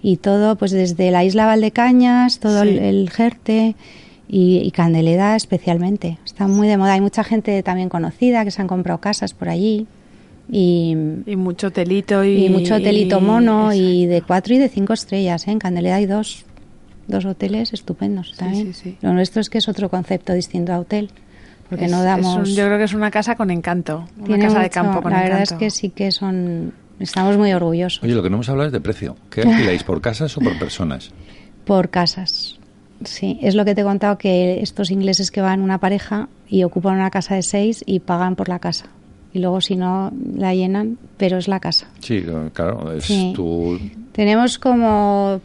Y 0.00 0.16
todo, 0.16 0.56
pues 0.56 0.70
desde 0.70 1.10
la 1.10 1.22
isla 1.24 1.44
Valdecañas, 1.46 2.38
todo 2.38 2.62
Sí. 2.62 2.68
el, 2.70 2.78
el 2.78 3.10
Jerte 3.10 3.76
y, 4.28 4.58
y 4.64 4.70
Candeleda 4.70 5.36
especialmente. 5.36 6.18
Está 6.24 6.46
muy 6.48 6.68
de 6.68 6.78
moda. 6.78 6.94
Hay 6.94 7.00
mucha 7.02 7.22
gente 7.22 7.62
también 7.62 7.90
conocida 7.90 8.44
que 8.44 8.50
se 8.50 8.62
han 8.62 8.68
comprado 8.68 8.98
casas 9.00 9.34
por 9.34 9.48
allí. 9.50 9.86
Y, 10.50 10.94
Y 11.26 11.36
mucho 11.36 11.70
telito 11.70 12.22
y, 12.24 12.46
y 12.46 12.48
mucho 12.50 12.74
hotelito 12.76 13.20
mono 13.20 13.72
Exacto. 13.72 13.82
y 13.90 14.06
de 14.06 14.22
cuatro 14.22 14.54
y 14.54 14.58
de 14.58 14.68
cinco 14.68 14.92
estrellas. 14.92 15.48
¿eh? 15.48 15.52
En 15.52 15.58
Candeleda 15.58 15.96
hay 15.96 16.06
dos, 16.06 16.44
dos 17.08 17.24
hoteles 17.24 17.72
estupendos 17.72 18.30
Sí, 18.32 18.36
también. 18.36 18.66
sí, 18.74 18.80
sí. 18.90 18.96
Lo 19.00 19.12
nuestro 19.12 19.40
es 19.40 19.48
que 19.48 19.58
es 19.58 19.68
otro 19.68 19.88
concepto 19.88 20.32
distinto 20.34 20.72
a 20.72 20.78
hotel, 20.80 21.10
porque 21.68 21.86
Es- 21.86 21.90
no 21.90 21.98
es 21.98 22.04
damos... 22.04 22.36
un- 22.48 22.54
yo 22.54 22.66
creo 22.66 22.78
que 22.78 22.84
es 22.84 22.92
una 22.94 23.10
casa 23.10 23.36
con 23.36 23.50
encanto. 23.50 24.04
Una 24.18 24.26
tiene 24.26 24.44
casa 24.44 24.60
de 24.60 24.70
campo 24.70 25.00
con 25.00 25.12
La 25.12 25.18
encanto. 25.24 25.38
verdad 25.38 25.52
es 25.54 25.58
que 25.58 25.70
sí 25.70 25.90
que 25.90 26.12
son... 26.12 26.72
Estamos 27.00 27.36
muy 27.36 27.52
orgullosos 27.52 28.04
Oye, 28.04 28.14
lo 28.14 28.22
que 28.22 28.30
no 28.30 28.36
hemos 28.36 28.48
hablado 28.48 28.68
es 28.68 28.72
de 28.72 28.80
precio. 28.80 29.16
¿Qué 29.28 29.42
alquiláis, 29.42 29.82
por 29.82 30.00
casas 30.00 30.36
o 30.36 30.40
por 30.40 30.56
personas? 30.60 31.10
por 31.64 31.88
casas. 31.88 32.58
Sí, 33.04 33.38
es 33.42 33.56
lo 33.56 33.64
que 33.64 33.74
te 33.74 33.80
he 33.80 33.84
contado 33.84 34.16
que 34.18 34.60
estos 34.62 34.90
ingleses 34.92 35.30
que 35.32 35.40
van 35.40 35.60
una 35.60 35.78
pareja 35.78 36.28
y 36.48 36.62
ocupan 36.62 36.94
una 36.94 37.10
casa 37.10 37.34
de 37.34 37.42
seis 37.42 37.82
y 37.84 37.98
pagan 38.00 38.36
por 38.36 38.48
la 38.48 38.60
casa. 38.60 38.86
Y 39.34 39.40
luego 39.40 39.60
si 39.60 39.74
no 39.76 40.10
la 40.36 40.54
llenan, 40.54 40.96
pero 41.18 41.36
es 41.38 41.48
la 41.48 41.58
casa. 41.60 41.88
Sí, 41.98 42.24
claro, 42.52 42.92
es 42.92 43.04
Sí. 43.04 43.32
tu... 43.34 43.78
Tenemos 44.12 44.58
como, 44.58 45.40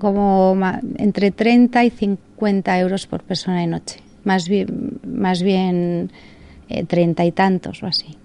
como 0.00 0.54
ma- 0.54 0.80
entre 0.98 1.32
30 1.32 1.84
y 1.84 1.90
50 1.90 2.78
euros 2.78 3.06
por 3.08 3.24
persona 3.24 3.62
y 3.64 3.66
noche. 3.66 3.98
Más 4.22 4.48
bien, 4.48 5.00
más 5.04 5.42
bien 5.42 6.12
eh, 6.68 6.84
30 6.84 7.24
y 7.24 7.32
tantos 7.32 7.82
o 7.82 7.86
así 7.86 8.16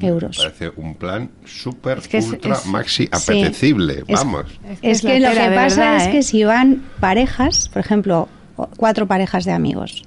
euros. 0.00 0.36
Parece 0.36 0.70
un 0.76 0.94
plan 0.96 1.30
súper, 1.46 1.98
Es 1.98 2.08
que 2.08 2.18
es- 2.18 2.28
ultra, 2.28 2.54
es- 2.54 2.66
maxi 2.66 3.04
Sí. 3.04 3.08
apetecible. 3.12 4.02
Es- 4.06 4.18
Vamos. 4.18 4.46
Es 4.82 5.04
la 5.04 5.10
que 5.12 5.20
lo 5.20 5.30
que 5.30 5.34
pasa 5.36 5.80
verdad, 5.80 5.96
es 5.96 6.06
¿eh? 6.08 6.10
que 6.10 6.22
si 6.24 6.42
van 6.44 6.82
parejas, 6.98 7.68
por 7.68 7.80
ejemplo, 7.80 8.28
cuatro 8.76 9.06
parejas 9.06 9.44
de 9.44 9.52
amigos, 9.52 10.02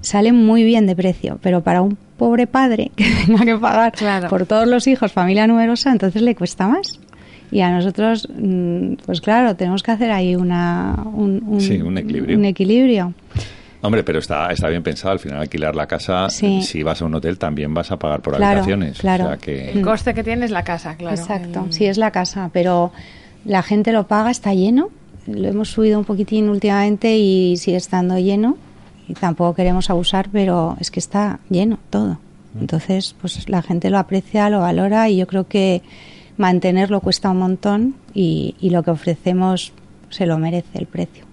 salen 0.00 0.36
muy 0.44 0.64
bien 0.64 0.86
de 0.86 0.94
precio, 0.96 1.38
pero 1.42 1.62
para 1.62 1.82
un 1.82 1.96
pobre 2.16 2.46
padre 2.46 2.90
que 2.96 3.04
tenga 3.26 3.44
que 3.44 3.56
pagar 3.56 3.92
Claro. 3.92 4.28
por 4.28 4.46
todos 4.46 4.66
los 4.66 4.86
hijos, 4.86 5.12
familia 5.12 5.46
numerosa, 5.46 5.90
entonces 5.92 6.22
le 6.22 6.34
cuesta 6.34 6.66
más. 6.68 6.98
Y 7.50 7.60
a 7.60 7.70
nosotros, 7.70 8.28
mm, 8.36 8.94
pues 9.06 9.20
claro, 9.22 9.56
tenemos 9.56 9.82
que 9.82 9.90
hacer 9.90 10.10
ahí 10.10 10.36
una, 10.36 10.94
un, 11.14 11.42
un- 11.46 11.60
Sí, 11.60 11.80
un 11.80 11.96
equilibrio. 11.96 12.36
un 12.36 12.44
equilibrio. 12.44 13.14
Hombre, 13.80 14.02
pero 14.02 14.18
está, 14.18 14.50
está 14.50 14.68
bien 14.68 14.82
pensado. 14.82 15.12
Al 15.12 15.18
final, 15.20 15.40
alquilar 15.40 15.74
la 15.76 15.86
casa, 15.86 16.28
Sí. 16.28 16.60
si 16.62 16.82
vas 16.82 17.00
a 17.00 17.04
un 17.06 17.14
hotel, 17.14 17.38
también 17.38 17.72
vas 17.72 17.90
a 17.92 17.96
pagar 17.96 18.20
por 18.20 18.34
Claro, 18.36 18.58
habitaciones. 18.58 18.98
claro. 18.98 19.24
O 19.24 19.28
sea 19.28 19.36
que... 19.38 19.70
El 19.70 19.82
coste 19.82 20.12
que 20.14 20.24
tiene 20.24 20.44
es 20.44 20.50
la 20.50 20.64
casa, 20.64 20.96
claro. 20.96 21.14
Exacto, 21.16 21.66
sí 21.70 21.86
es 21.86 21.96
la 21.96 22.10
casa, 22.10 22.50
pero 22.52 22.92
la 23.44 23.62
gente 23.62 23.92
lo 23.92 24.06
paga, 24.08 24.30
está 24.30 24.52
lleno. 24.52 24.88
Lo 25.28 25.46
hemos 25.48 25.70
subido 25.70 25.98
un 25.98 26.04
poquitín 26.04 26.48
últimamente 26.48 27.16
y 27.16 27.56
sigue 27.56 27.76
estando 27.76 28.18
lleno. 28.18 28.58
Y 29.08 29.14
tampoco 29.14 29.54
queremos 29.54 29.90
abusar, 29.90 30.28
pero 30.30 30.76
es 30.80 30.90
que 30.90 31.00
está 31.00 31.40
lleno 31.48 31.78
todo. 31.90 32.18
Entonces, 32.60 33.14
pues 33.20 33.48
la 33.48 33.62
gente 33.62 33.90
lo 33.90 33.98
aprecia, 33.98 34.50
lo 34.50 34.60
valora 34.60 35.08
y 35.08 35.16
yo 35.16 35.26
creo 35.26 35.46
que 35.46 35.82
mantenerlo 36.36 37.00
cuesta 37.00 37.30
un 37.30 37.38
montón 37.38 37.94
y, 38.14 38.54
y 38.60 38.70
lo 38.70 38.82
que 38.82 38.90
ofrecemos 38.90 39.72
se 40.10 40.26
lo 40.26 40.38
merece 40.38 40.78
el 40.78 40.86
precio. 40.86 41.27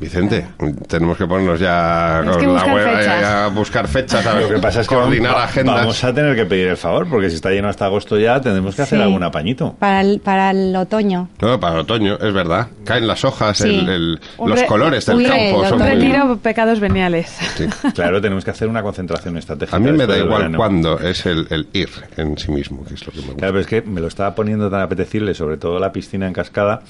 Vicente, 0.00 0.46
tenemos 0.88 1.18
que 1.18 1.26
ponernos 1.26 1.60
ya 1.60 2.20
Tienes 2.22 2.36
con 2.38 2.46
que 2.46 2.52
la 2.66 2.74
web 2.74 2.88
a- 2.88 2.96
fechas. 2.98 3.24
a 3.24 3.48
buscar 3.48 3.86
fechas, 3.88 4.26
a 4.26 4.34
ver 4.34 4.42
Lo 4.44 4.54
que 4.56 4.60
pasa 4.60 4.80
es 4.80 4.88
que 4.88 4.94
coordinar 4.94 5.32
vamos, 5.34 5.48
agendas. 5.50 5.74
vamos 5.76 6.04
a 6.04 6.14
tener 6.14 6.34
que 6.34 6.46
pedir 6.46 6.68
el 6.68 6.76
favor, 6.76 7.06
porque 7.08 7.28
si 7.28 7.36
está 7.36 7.50
lleno 7.50 7.68
hasta 7.68 7.84
agosto 7.86 8.18
ya, 8.18 8.40
tendremos 8.40 8.74
que 8.74 8.82
hacer 8.82 8.98
Sí. 8.98 9.02
algún 9.02 9.22
apañito. 9.22 9.74
Para 9.78 10.00
el, 10.00 10.20
para 10.20 10.50
el 10.52 10.74
otoño. 10.74 11.28
No, 11.40 11.60
para 11.60 11.74
el 11.74 11.80
otoño, 11.80 12.16
es 12.20 12.32
verdad. 12.32 12.68
Caen 12.84 13.06
las 13.06 13.24
hojas, 13.24 13.58
Sí. 13.58 13.68
el- 13.68 13.88
el- 13.88 14.20
los 14.44 14.58
re- 14.60 14.66
colores 14.66 15.04
del 15.06 15.22
campo. 15.22 15.64
son 15.66 15.74
Un 15.76 15.82
otoño. 15.82 15.84
muy- 15.84 15.94
retiro 16.08 16.36
pecados 16.38 16.80
veniales. 16.80 17.28
sí. 17.56 17.66
Claro, 17.94 18.20
tenemos 18.20 18.44
que 18.44 18.50
hacer 18.52 18.68
una 18.68 18.82
concentración 18.82 19.36
estratégica. 19.36 19.76
A 19.76 19.80
mí 19.80 19.92
me 19.92 20.06
da 20.06 20.16
igual 20.16 20.54
cuándo, 20.56 20.98
es 20.98 21.26
el, 21.26 21.46
el 21.50 21.68
ir 21.74 21.90
en 22.16 22.38
sí 22.38 22.50
mismo, 22.50 22.84
que 22.84 22.94
es 22.94 23.06
lo 23.06 23.12
que 23.12 23.18
me 23.20 23.24
gusta. 23.26 23.38
Claro, 23.38 23.52
pero 23.52 23.60
es 23.60 23.66
que 23.66 23.82
me 23.82 24.00
lo 24.00 24.06
estaba 24.08 24.34
poniendo 24.34 24.70
tan 24.70 24.80
apetecible, 24.80 25.34
sobre 25.34 25.58
todo 25.58 25.78
la 25.78 25.92
piscina 25.92 26.26
en 26.26 26.32
cascada, 26.32 26.80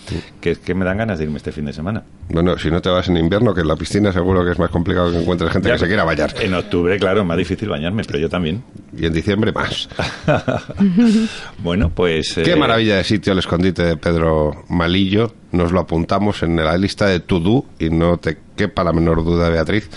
que 0.40 0.53
es 0.53 0.59
que 0.59 0.75
me 0.75 0.85
dan 0.85 0.99
ganas 0.99 1.18
de 1.18 1.25
irme 1.25 1.38
este 1.38 1.51
fin 1.53 1.64
de 1.64 1.73
semana. 1.73 2.03
Bueno, 2.29 2.57
si 2.59 2.70
no 2.70 2.81
te 2.81 2.88
vas 2.90 3.00
en 3.09 3.17
invierno, 3.17 3.55
que 3.55 3.61
en 3.61 3.69
la 3.69 3.77
piscina 3.77 4.13
seguro 4.13 4.45
que 4.45 4.53
es 4.53 4.59
más 4.59 4.71
complicado 4.71 5.11
que 5.11 5.19
encuentres 5.19 5.53
gente 5.53 5.69
Ya, 5.69 5.75
que 5.75 5.81
se 5.81 5.87
quiera 5.87 6.05
bañar. 6.05 6.35
En 6.41 6.55
octubre, 6.55 6.99
claro, 6.99 7.21
es 7.21 7.27
más 7.27 7.37
difícil 7.37 7.69
bañarme, 7.69 8.03
pero 8.05 8.19
yo 8.19 8.29
también. 8.29 8.63
Y 8.97 9.07
en 9.07 9.13
diciembre 9.13 9.53
más. 9.53 9.89
bueno, 11.59 11.91
pues... 11.91 12.35
Qué 12.35 12.53
eh, 12.53 12.57
maravilla 12.57 12.97
de 12.97 13.05
sitio 13.05 13.33
el 13.33 13.39
escondite 13.39 13.83
de 13.83 13.97
Pedro 13.97 14.65
Malillo. 14.69 15.33
Nos 15.53 15.73
lo 15.73 15.81
apuntamos 15.81 16.43
en 16.43 16.57
la 16.57 16.77
lista 16.77 17.07
de 17.07 17.21
to 17.21 17.41
do 17.41 17.65
y 17.79 17.91
no 17.91 18.19
te 18.19 18.39
quepa 18.57 18.85
la 18.85 18.93
menor 18.93 19.25
duda, 19.25 19.49
Beatriz, 19.49 19.89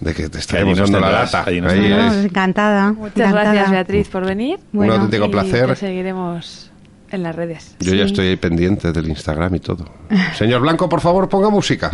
de 0.00 0.14
que 0.14 0.28
te 0.28 0.38
estaremos 0.38 0.78
dando 0.78 1.00
la 1.00 1.10
lata. 1.10 1.44
allí 1.46 1.60
nos 1.60 1.72
Ahí 1.72 2.24
encantada. 2.24 2.92
Muchas 2.92 3.16
encantada. 3.16 3.52
gracias, 3.52 3.70
Beatriz, 3.70 4.08
por 4.08 4.24
venir. 4.24 4.58
Un 4.72 4.90
auténtico 4.90 5.30
placer. 5.30 5.68
te 5.68 5.76
seguiremos 5.76 6.65
en 7.10 7.22
las 7.22 7.34
redes. 7.34 7.76
Yo 7.80 7.94
ya 7.94 8.04
estoy 8.04 8.28
ahí 8.28 8.36
pendiente 8.36 8.92
del 8.92 9.08
Instagram 9.08 9.54
y 9.54 9.60
todo. 9.60 9.84
Señor 10.36 10.60
Blanco, 10.62 10.88
por 10.88 11.00
favor, 11.00 11.28
ponga 11.28 11.50
música. 11.50 11.90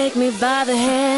Take 0.00 0.16
me 0.16 0.30
by 0.30 0.64
the 0.64 0.74
hand. 0.74 1.09